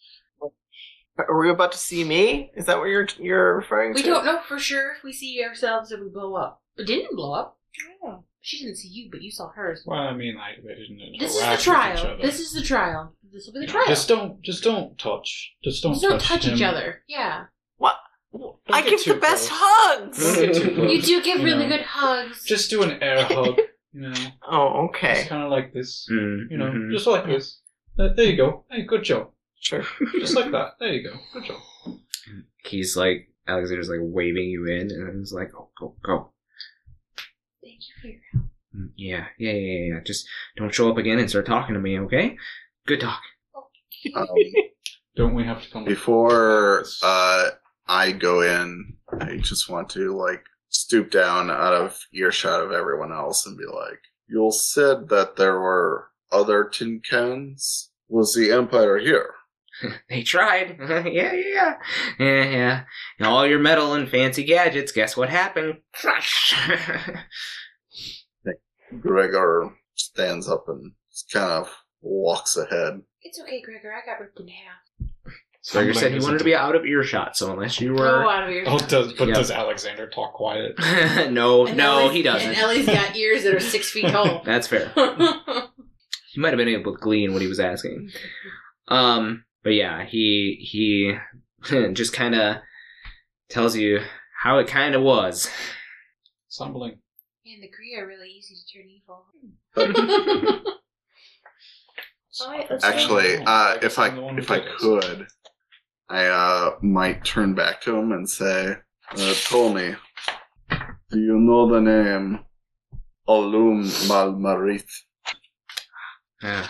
[1.17, 2.51] Are we about to see me?
[2.55, 4.07] Is that what you're you're referring we to?
[4.09, 6.61] We don't know for sure if we see ourselves if we blow up.
[6.77, 7.57] It didn't blow up.
[8.03, 8.15] Yeah.
[8.41, 9.83] She didn't see you, but you saw hers.
[9.85, 12.17] Well, I mean, like they didn't interact This is the trial.
[12.21, 13.13] This is the trial.
[13.31, 13.85] This will be the trial.
[13.87, 15.53] Just don't, just don't touch.
[15.63, 16.69] Just don't Just don't touch, touch each him.
[16.69, 17.03] other.
[17.07, 17.45] Yeah.
[18.35, 19.59] Don't I give the best close.
[19.61, 20.17] hugs.
[20.19, 20.91] Don't get too close.
[20.91, 21.77] You do give you really know.
[21.77, 22.43] good hugs.
[22.45, 23.59] Just do an air hug.
[23.93, 24.13] You know,
[24.49, 25.25] Oh, it's okay.
[25.29, 26.07] kind of like this.
[26.11, 26.91] Mm, You know, mhm.
[26.91, 27.59] just like this.
[27.95, 28.65] There there you go.
[28.71, 29.29] Hey, good job.
[29.63, 29.83] Sure.
[30.19, 30.73] Just like that.
[30.79, 31.15] There you go.
[31.33, 31.61] Good job.
[32.65, 36.31] he's like alexander's like waving you in and he's like oh, go go
[37.61, 38.45] Thank you for your help.
[38.75, 39.99] Mm, yeah yeah yeah yeah yeah.
[40.05, 42.37] just don't show up again and start talking to me okay
[42.87, 43.21] good talk
[44.15, 44.27] Um,
[45.15, 45.83] Don't we have to come?
[45.85, 47.49] before uh,
[47.87, 53.11] I go in, I just want to like stoop down out of earshot of everyone
[53.11, 57.91] else and be like, "You said that there were other tin cans.
[58.09, 59.35] Was the Empire here?"
[60.09, 60.77] They tried.
[60.79, 61.73] yeah, yeah, yeah.
[62.19, 62.83] Yeah, yeah.
[63.19, 65.77] And all your metal and fancy gadgets, guess what happened?
[65.93, 66.53] Crush.
[68.99, 70.91] Gregor stands up and
[71.31, 71.69] kind of
[72.01, 73.01] walks ahead.
[73.21, 73.91] It's okay, Gregor.
[73.93, 75.07] I got ripped in half.
[75.71, 78.21] Gregor said he wanted to be out of earshot, so unless you were.
[78.23, 78.83] Go out of earshot.
[78.83, 79.33] Oh, does but Yeah.
[79.35, 80.75] does Alexander talk quiet?
[81.31, 82.49] no, And no, Ellie's- he doesn't.
[82.49, 84.43] And Ellie's got ears that are six feet tall.
[84.45, 84.91] That's fair.
[86.33, 88.09] He might have been able to glean what he was asking.
[88.89, 91.15] Um, but yeah, he he
[91.93, 92.57] just kind of
[93.49, 94.01] tells you
[94.41, 95.49] how it kind of was.
[96.49, 96.99] Stumbling.
[97.45, 99.25] Man, the Kree are really easy to turn evil.
[102.83, 105.27] Actually, uh, if I I'm the one who if I could,
[106.09, 108.75] I uh, might turn back to him and say,
[109.11, 109.95] uh, "Tony,
[111.09, 112.39] do you know the name
[113.27, 114.89] Alum Malmarit?"
[116.41, 116.67] Uh,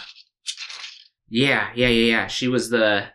[1.34, 2.28] yeah, yeah, yeah, yeah.
[2.28, 3.06] She was the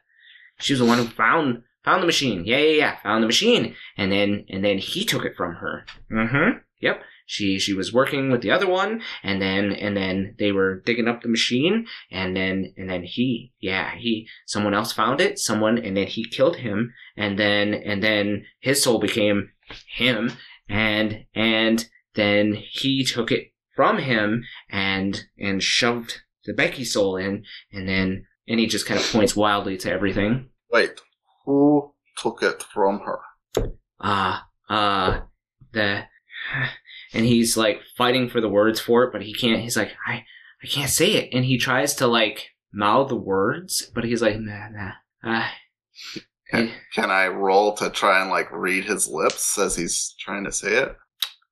[0.58, 2.42] she was the one who found found the machine.
[2.44, 2.96] Yeah, yeah, yeah.
[3.04, 5.86] Found the machine, and then and then he took it from her.
[6.10, 6.58] Mm-hmm.
[6.80, 7.00] Yep.
[7.26, 11.06] She she was working with the other one, and then and then they were digging
[11.06, 15.78] up the machine, and then and then he yeah he someone else found it, someone,
[15.78, 19.50] and then he killed him, and then and then his soul became
[19.94, 20.32] him,
[20.68, 27.44] and and then he took it from him and and shoved the Becky soul in,
[27.72, 30.48] and then and he just kind of points wildly to everything.
[30.72, 31.00] Wait,
[31.44, 33.20] who took it from her?
[34.00, 35.20] Uh uh
[35.72, 36.02] the
[37.12, 40.24] and he's like fighting for the words for it, but he can't he's like, I
[40.62, 41.32] I can't say it.
[41.32, 44.92] And he tries to like mouth the words, but he's like, nah nah.
[45.22, 45.48] Uh,
[46.50, 50.52] Can, can I roll to try and like read his lips as he's trying to
[50.52, 50.96] say it?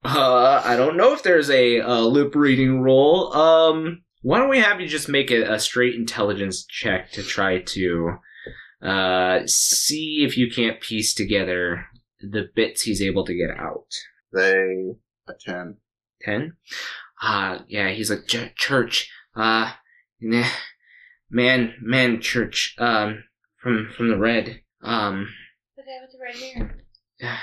[0.04, 3.32] Uh, I don't know if there's a, uh lip reading roll.
[3.34, 7.58] Um, why don't we have you just make a, a straight intelligence check to try
[7.60, 8.12] to
[8.82, 11.86] uh see if you can't piece together
[12.20, 13.86] the bits he's able to get out.
[14.32, 14.92] They
[15.28, 15.76] a ten.
[16.22, 16.56] Ten.
[17.22, 19.10] Uh, yeah, he's like "Ch- church.
[19.34, 19.72] Uh,
[20.20, 20.46] nah,
[21.30, 22.74] man, man, church.
[22.78, 23.24] Um,
[23.56, 24.60] from from the red.
[24.82, 25.28] Um,
[25.76, 26.36] The guy with the red
[27.20, 27.38] hair.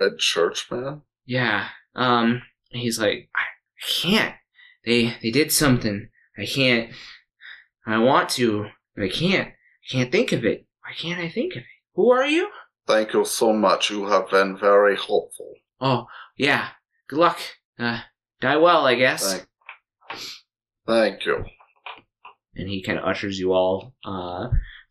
[0.00, 1.02] A churchman.
[1.26, 1.68] Yeah.
[1.94, 4.34] Um he's like I, I can't.
[4.84, 6.08] They they did something.
[6.38, 6.90] I can't
[7.86, 9.48] I want to, but I can't.
[9.48, 10.66] I can't think of it.
[10.82, 11.64] Why can't I think of it?
[11.94, 12.50] Who are you?
[12.86, 13.90] Thank you so much.
[13.90, 15.54] You have been very helpful.
[15.80, 16.68] Oh, yeah.
[17.08, 17.38] Good luck.
[17.78, 18.00] Uh
[18.40, 19.32] die well, I guess.
[19.32, 19.46] Thank,
[20.86, 21.44] thank you.
[22.54, 24.48] and he kind of ushers you all uh,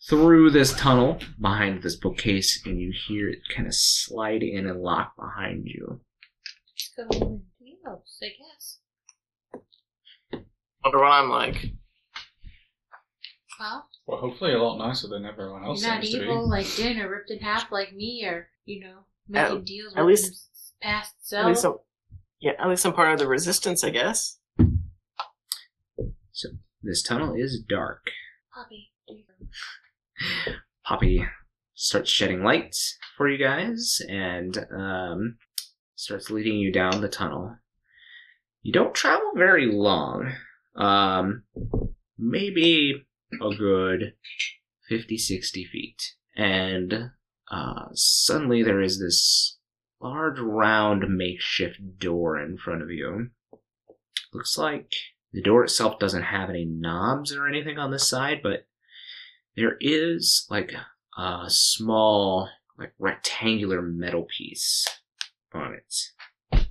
[0.09, 4.81] through this tunnel behind this bookcase, and you hear it kind of slide in and
[4.81, 6.01] lock behind you.
[6.97, 8.79] Let's go with Milos, I guess.
[10.83, 11.71] Wonder what I'm like.
[13.59, 16.25] Well, Well, hopefully a lot nicer than everyone else you're not seems to be.
[16.25, 19.93] evil like Din or ripped in half like me or, you know, making At- deals
[19.95, 21.47] at with least- his past At self.
[21.47, 21.73] least I'm,
[22.39, 24.39] yeah, at least I'm part of the resistance, I guess.
[26.31, 26.49] So
[26.83, 28.11] this tunnel is dark.
[28.53, 28.91] Poppy,
[30.85, 31.25] Poppy
[31.73, 35.37] starts shedding lights for you guys and um,
[35.95, 37.55] starts leading you down the tunnel.
[38.61, 40.33] You don't travel very long.
[40.77, 41.43] Um,
[42.17, 43.05] maybe
[43.41, 44.13] a good
[44.89, 46.13] 50, 60 feet.
[46.35, 47.11] And
[47.51, 49.57] uh, suddenly there is this
[49.99, 53.29] large, round, makeshift door in front of you.
[54.33, 54.91] Looks like
[55.33, 58.67] the door itself doesn't have any knobs or anything on this side, but
[59.55, 60.73] there is like
[61.17, 64.85] a small, like rectangular metal piece
[65.53, 66.65] on it.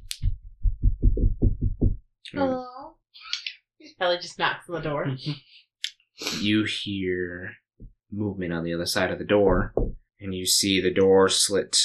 [2.32, 2.95] Hello?
[4.01, 5.07] Ellie just knocks on the door.
[6.40, 7.51] You hear
[8.11, 9.74] movement on the other side of the door,
[10.18, 11.76] and you see the door slit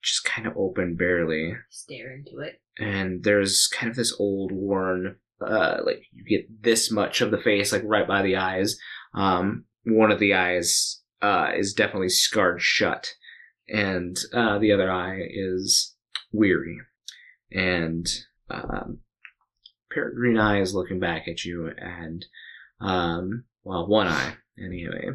[0.00, 1.56] just kind of open barely.
[1.70, 2.60] Stare into it.
[2.78, 7.38] and there's kind of this old worn uh like you get this much of the
[7.38, 8.78] face like right by the eyes
[9.14, 13.08] um one of the eyes uh is definitely scarred shut
[13.68, 15.96] and uh the other eye is
[16.32, 16.78] weary
[17.50, 18.06] and
[18.50, 19.00] um
[19.94, 22.26] peregrine eye is looking back at you and
[22.80, 25.08] um well one eye anyway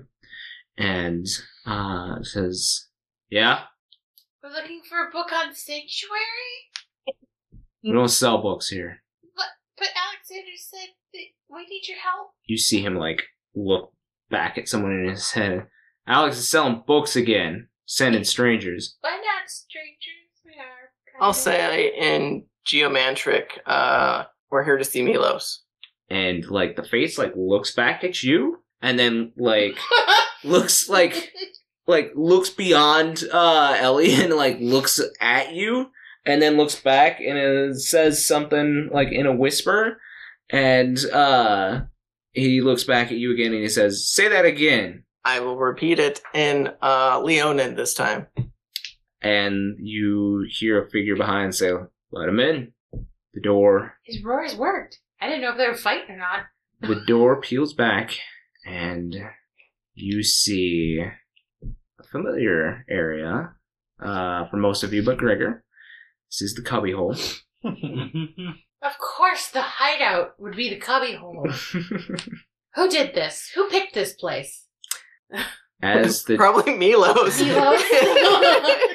[0.77, 1.25] and
[1.65, 2.87] uh says
[3.29, 3.61] yeah
[4.41, 6.71] We're looking for a book on sanctuary?
[7.83, 9.03] we don't sell books here
[9.35, 12.31] But Alexander said that we need your help.
[12.45, 13.23] you see him like
[13.55, 13.91] look
[14.29, 15.65] back at someone in his head.
[16.05, 18.97] Alex is selling books again, sending strangers.
[19.01, 20.29] Why not strangers?
[20.45, 20.91] We are.
[21.11, 25.63] kind I'll of- say in Geomantric, uh, we're here to see Milos.
[26.09, 29.77] And like the face like looks back at you and then like
[30.43, 31.31] looks like
[31.87, 35.91] like looks beyond uh Ellie and like looks at you
[36.25, 39.99] and then looks back and it says something like in a whisper
[40.49, 41.81] and uh
[42.31, 45.03] he looks back at you again and he says, Say that again.
[45.25, 48.27] I will repeat it in uh, Leonin this time.
[49.21, 51.71] and you hear a figure behind say,
[52.11, 52.71] "Let him in."
[53.39, 54.99] The door, His roars worked.
[55.21, 56.43] I didn't know if they were fighting or not.
[56.81, 58.17] the door peels back,
[58.65, 59.15] and
[59.93, 63.53] you see a familiar area
[64.03, 65.63] uh, for most of you, but Gregor.
[66.29, 67.15] This is the cubbyhole.
[68.81, 71.49] Of course, the hideout would be the cubbyhole.
[72.75, 73.51] Who did this?
[73.55, 74.67] Who picked this place?
[75.81, 77.41] As the Probably Milos.
[77.41, 77.81] Milos?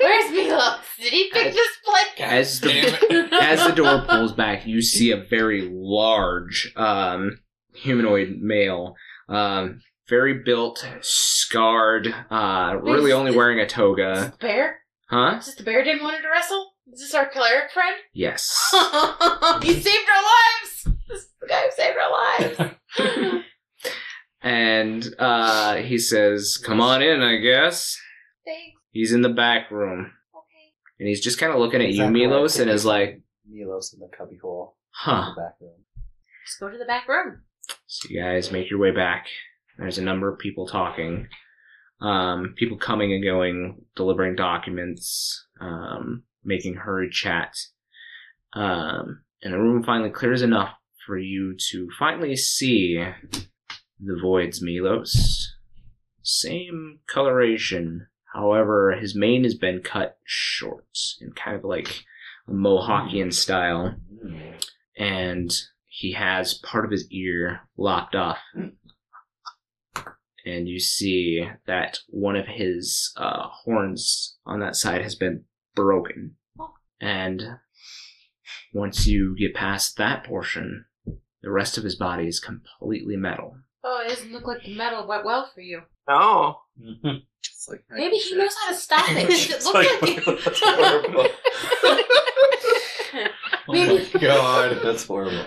[0.00, 0.78] Where's Milos?
[0.98, 2.04] Did he pick this place?
[2.18, 7.38] as the as the door pulls back, you see a very large um,
[7.74, 8.94] humanoid male,
[9.28, 14.34] um, very built, scarred, uh, really only wearing a toga.
[14.40, 14.80] Bear?
[15.06, 15.36] Huh?
[15.38, 16.72] Is this the bear didn't want to wrestle?
[16.92, 17.96] Is this our cleric friend?
[18.14, 18.70] Yes.
[19.62, 20.98] he saved our lives!
[21.08, 22.10] This is the guy who saved our
[23.30, 23.44] lives!
[24.44, 27.98] And uh, he says, "Come on in, I guess."
[28.44, 28.78] Thanks.
[28.92, 30.72] He's in the back room, Okay.
[31.00, 33.98] and he's just kind of looking at you, Exactly Milos, and is like, Milos in
[34.00, 35.84] the cubbyhole "Huh." in the back room.
[36.44, 37.40] Let's go to the back room.
[37.86, 39.26] So you guys make your way back.
[39.78, 41.26] There's a number of people talking.
[42.00, 47.56] Um, people coming and going, delivering documents, um, making hurried chat.
[48.52, 50.74] Um, and the room finally clears enough
[51.06, 53.02] for you to finally see
[54.00, 55.54] the Void's Milos.
[56.22, 58.08] Same coloration.
[58.32, 60.86] However, his mane has been cut short
[61.20, 62.04] in kind of like
[62.48, 63.30] a Mohawkian hmm.
[63.30, 63.96] style.
[64.22, 64.38] Hmm.
[64.96, 65.52] And
[65.86, 68.38] he has part of his ear lopped off.
[68.54, 68.68] Hmm.
[70.46, 76.36] And you see that one of his uh, horns on that side has been broken.
[77.00, 77.42] And
[78.74, 80.84] once you get past that portion,
[81.42, 83.58] the rest of his body is completely metal.
[83.86, 85.82] Oh, it doesn't look like the metal went well for you.
[86.08, 86.60] Oh.
[86.82, 87.18] Mm-hmm.
[87.40, 89.28] It's like Maybe he knows how to stop it.
[89.28, 91.26] 'cause It It's looks like- like, that's horrible.
[93.66, 94.78] Oh Maybe- my god.
[94.82, 95.44] That's horrible.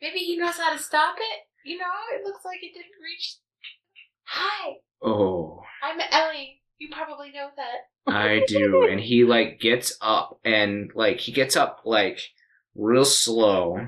[0.00, 1.40] Maybe he knows how to stop it.
[1.68, 1.84] You know,
[2.14, 3.36] it looks like it didn't reach.
[4.28, 6.62] Hi, Oh, I'm Ellie.
[6.78, 8.12] You probably know that.
[8.12, 8.86] I do.
[8.88, 12.20] And he like gets up and like he gets up like
[12.76, 13.78] real slow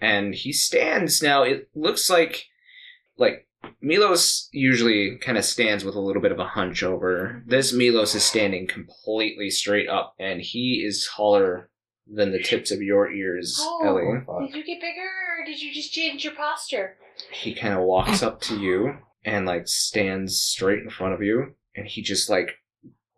[0.00, 1.42] and he stands now.
[1.42, 2.46] It looks like
[3.20, 3.46] like
[3.80, 7.42] Milos usually kind of stands with a little bit of a hunch over.
[7.46, 11.70] This Milos is standing completely straight up, and he is taller
[12.12, 13.86] than the tips of your ears, Oh.
[13.86, 14.02] Ellie.
[14.26, 14.50] Oh, fuck.
[14.50, 15.00] Did you get bigger
[15.38, 16.96] or did you just change your posture?
[17.30, 21.54] He kind of walks up to you and like stands straight in front of you,
[21.76, 22.56] and he just like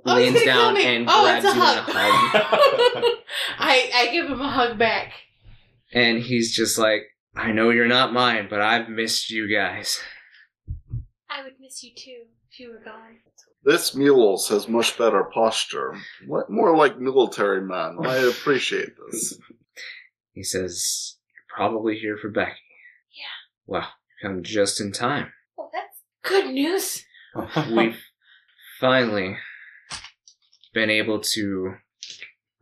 [0.04, 1.92] Oh, leans gonna down and oh, grabs it's a you in a hug.
[1.92, 3.04] hug.
[3.58, 5.12] I, I give him a hug back.
[5.92, 7.02] and he's just like,
[7.34, 10.00] "I know you're not mine, but I've missed you guys."
[11.28, 13.18] I would miss you too if you were gone.
[13.64, 15.96] This Milos has much better posture.
[16.26, 17.96] What- More like military men.
[18.04, 19.38] I appreciate this.
[20.34, 22.56] He says, You're probably here for Becky.
[23.12, 23.24] Yeah.
[23.66, 23.82] Well,
[24.22, 25.30] you come just in time.
[25.58, 27.04] Well, that's good news.
[27.70, 28.02] We've
[28.80, 29.36] finally
[30.72, 31.74] been able to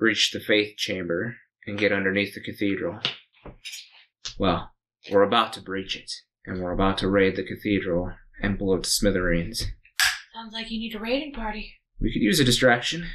[0.01, 2.99] reach the faith chamber and get underneath the cathedral.
[4.39, 4.71] Well,
[5.11, 6.11] we're about to breach it,
[6.47, 8.13] and we're about to raid the cathedral
[8.43, 9.67] and blow it to smithereens.
[10.35, 11.75] Sounds like you need a raiding party.
[12.01, 13.07] We could use a distraction.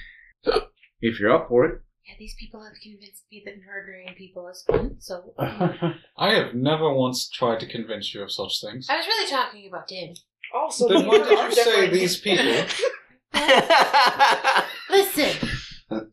[1.01, 1.81] If you're up for it.
[2.07, 5.33] Yeah, these people have convinced me that murdering people is fun, so.
[5.39, 8.87] I have never once tried to convince you of such things.
[8.89, 10.15] I was really talking about Din.
[10.53, 12.45] Also, Then the why did you say these people?
[14.89, 15.49] Listen,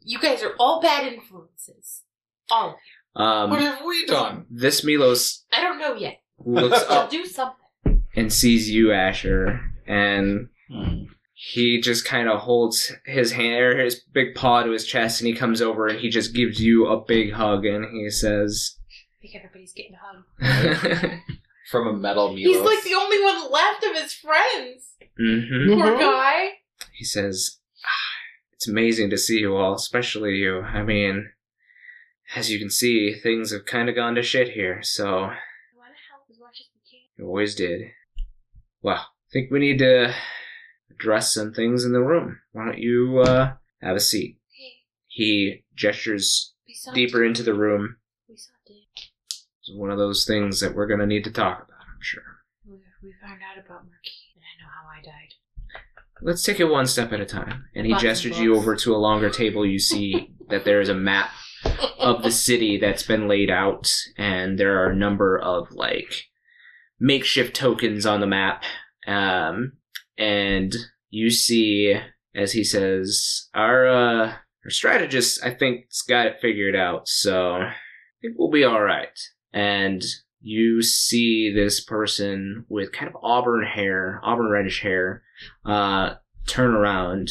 [0.02, 2.02] you guys are all bad influences.
[2.50, 2.91] All of you.
[3.14, 4.46] Um, What have we done?
[4.50, 6.20] this Milos I don't know yet.
[6.44, 8.02] looks I'll up do something.
[8.16, 10.48] and sees you, Asher, and
[11.34, 15.28] he just kind of holds his hand, or his big paw to his chest, and
[15.28, 19.22] he comes over and he just gives you a big hug, and he says, I
[19.22, 21.10] think everybody's getting a hug.
[21.70, 22.54] From a metal music.
[22.54, 24.88] He's like the only one left of his friends.
[25.16, 26.00] hmm Poor Mhm.
[26.00, 26.48] guy.
[26.92, 30.60] He says, "Ah, "It's amazing to see you all, especially you.
[30.60, 31.30] I mean,
[32.36, 34.80] as you can see, things have kind of gone to shit here.
[34.82, 35.18] So I
[35.76, 37.00] want to help as much as we can.
[37.16, 37.82] you always did.
[38.82, 40.14] Well, I think we need to
[40.90, 42.40] address some things in the room.
[42.52, 44.72] Why don't you uh, have a seat?" Okay,
[45.06, 46.54] He gestures
[46.94, 47.28] deeper Din.
[47.28, 47.96] into the room.
[48.28, 48.76] We saw Din.
[49.60, 52.22] It's one of those things that we're going to need to talk about, I'm sure.
[52.66, 55.34] We, found out about Marquies, and I know how I died.
[56.20, 57.64] Let's take it one step at a time.
[57.74, 59.66] And he Lots gestures you over to a longer table.
[59.66, 61.30] You see that there is a map
[61.98, 66.24] of the city that's been laid out, and there are a number of like
[66.98, 68.64] makeshift tokens on the map.
[69.06, 69.72] Um,
[70.16, 70.74] and
[71.10, 71.96] you see,
[72.34, 74.32] as he says, our uh,
[74.64, 77.08] our strategist, I think, has got it figured out.
[77.08, 77.74] So I
[78.20, 79.18] think we'll be all right.
[79.52, 80.02] And
[80.40, 85.22] you see this person with kind of auburn hair, auburn reddish hair,
[85.64, 86.14] uh,
[86.46, 87.30] turn around.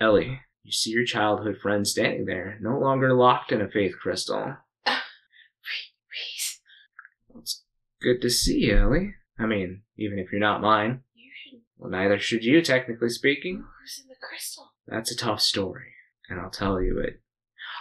[0.00, 4.56] Ellie, you see your childhood friend standing there, no longer locked in a faith crystal.
[4.86, 6.60] Reese,
[7.38, 7.62] It's
[8.02, 9.14] good to see you, Ellie.
[9.38, 11.02] I mean, even if you're not mine.
[11.14, 11.60] you should.
[11.78, 13.64] Well, neither should you, technically speaking.
[13.80, 14.72] Who's in the crystal?
[14.86, 15.92] That's a tough story,
[16.28, 17.20] and I'll tell you it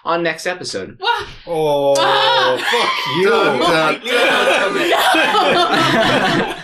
[0.05, 0.95] on next episode.
[0.99, 1.27] What?
[1.45, 2.55] Oh, Ah!
[2.71, 3.30] fuck you!
[3.30, 3.59] Dun,
[6.47, 6.55] dun.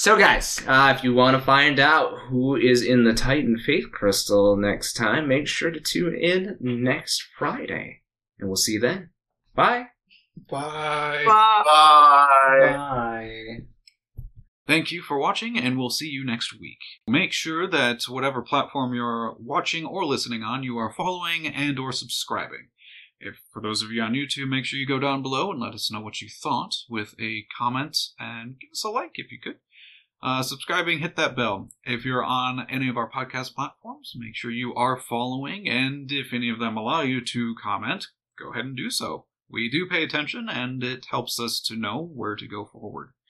[0.00, 3.92] So, guys, uh, if you want to find out who is in the Titan Faith
[3.92, 8.00] Crystal next time, make sure to tune in next Friday,
[8.38, 9.10] and we'll see you then.
[9.54, 9.88] Bye.
[10.48, 11.24] Bye.
[11.26, 12.72] Bye.
[12.72, 13.56] Bye.
[14.66, 16.78] Thank you for watching, and we'll see you next week.
[17.06, 21.92] Make sure that whatever platform you're watching or listening on, you are following and or
[21.92, 22.68] subscribing.
[23.20, 25.74] If for those of you on YouTube, make sure you go down below and let
[25.74, 29.38] us know what you thought with a comment and give us a like if you
[29.38, 29.56] could.
[30.22, 31.70] Uh, subscribing, hit that bell.
[31.84, 36.34] If you're on any of our podcast platforms, make sure you are following, and if
[36.34, 39.24] any of them allow you to comment, go ahead and do so.
[39.48, 43.12] We do pay attention, and it helps us to know where to go forward.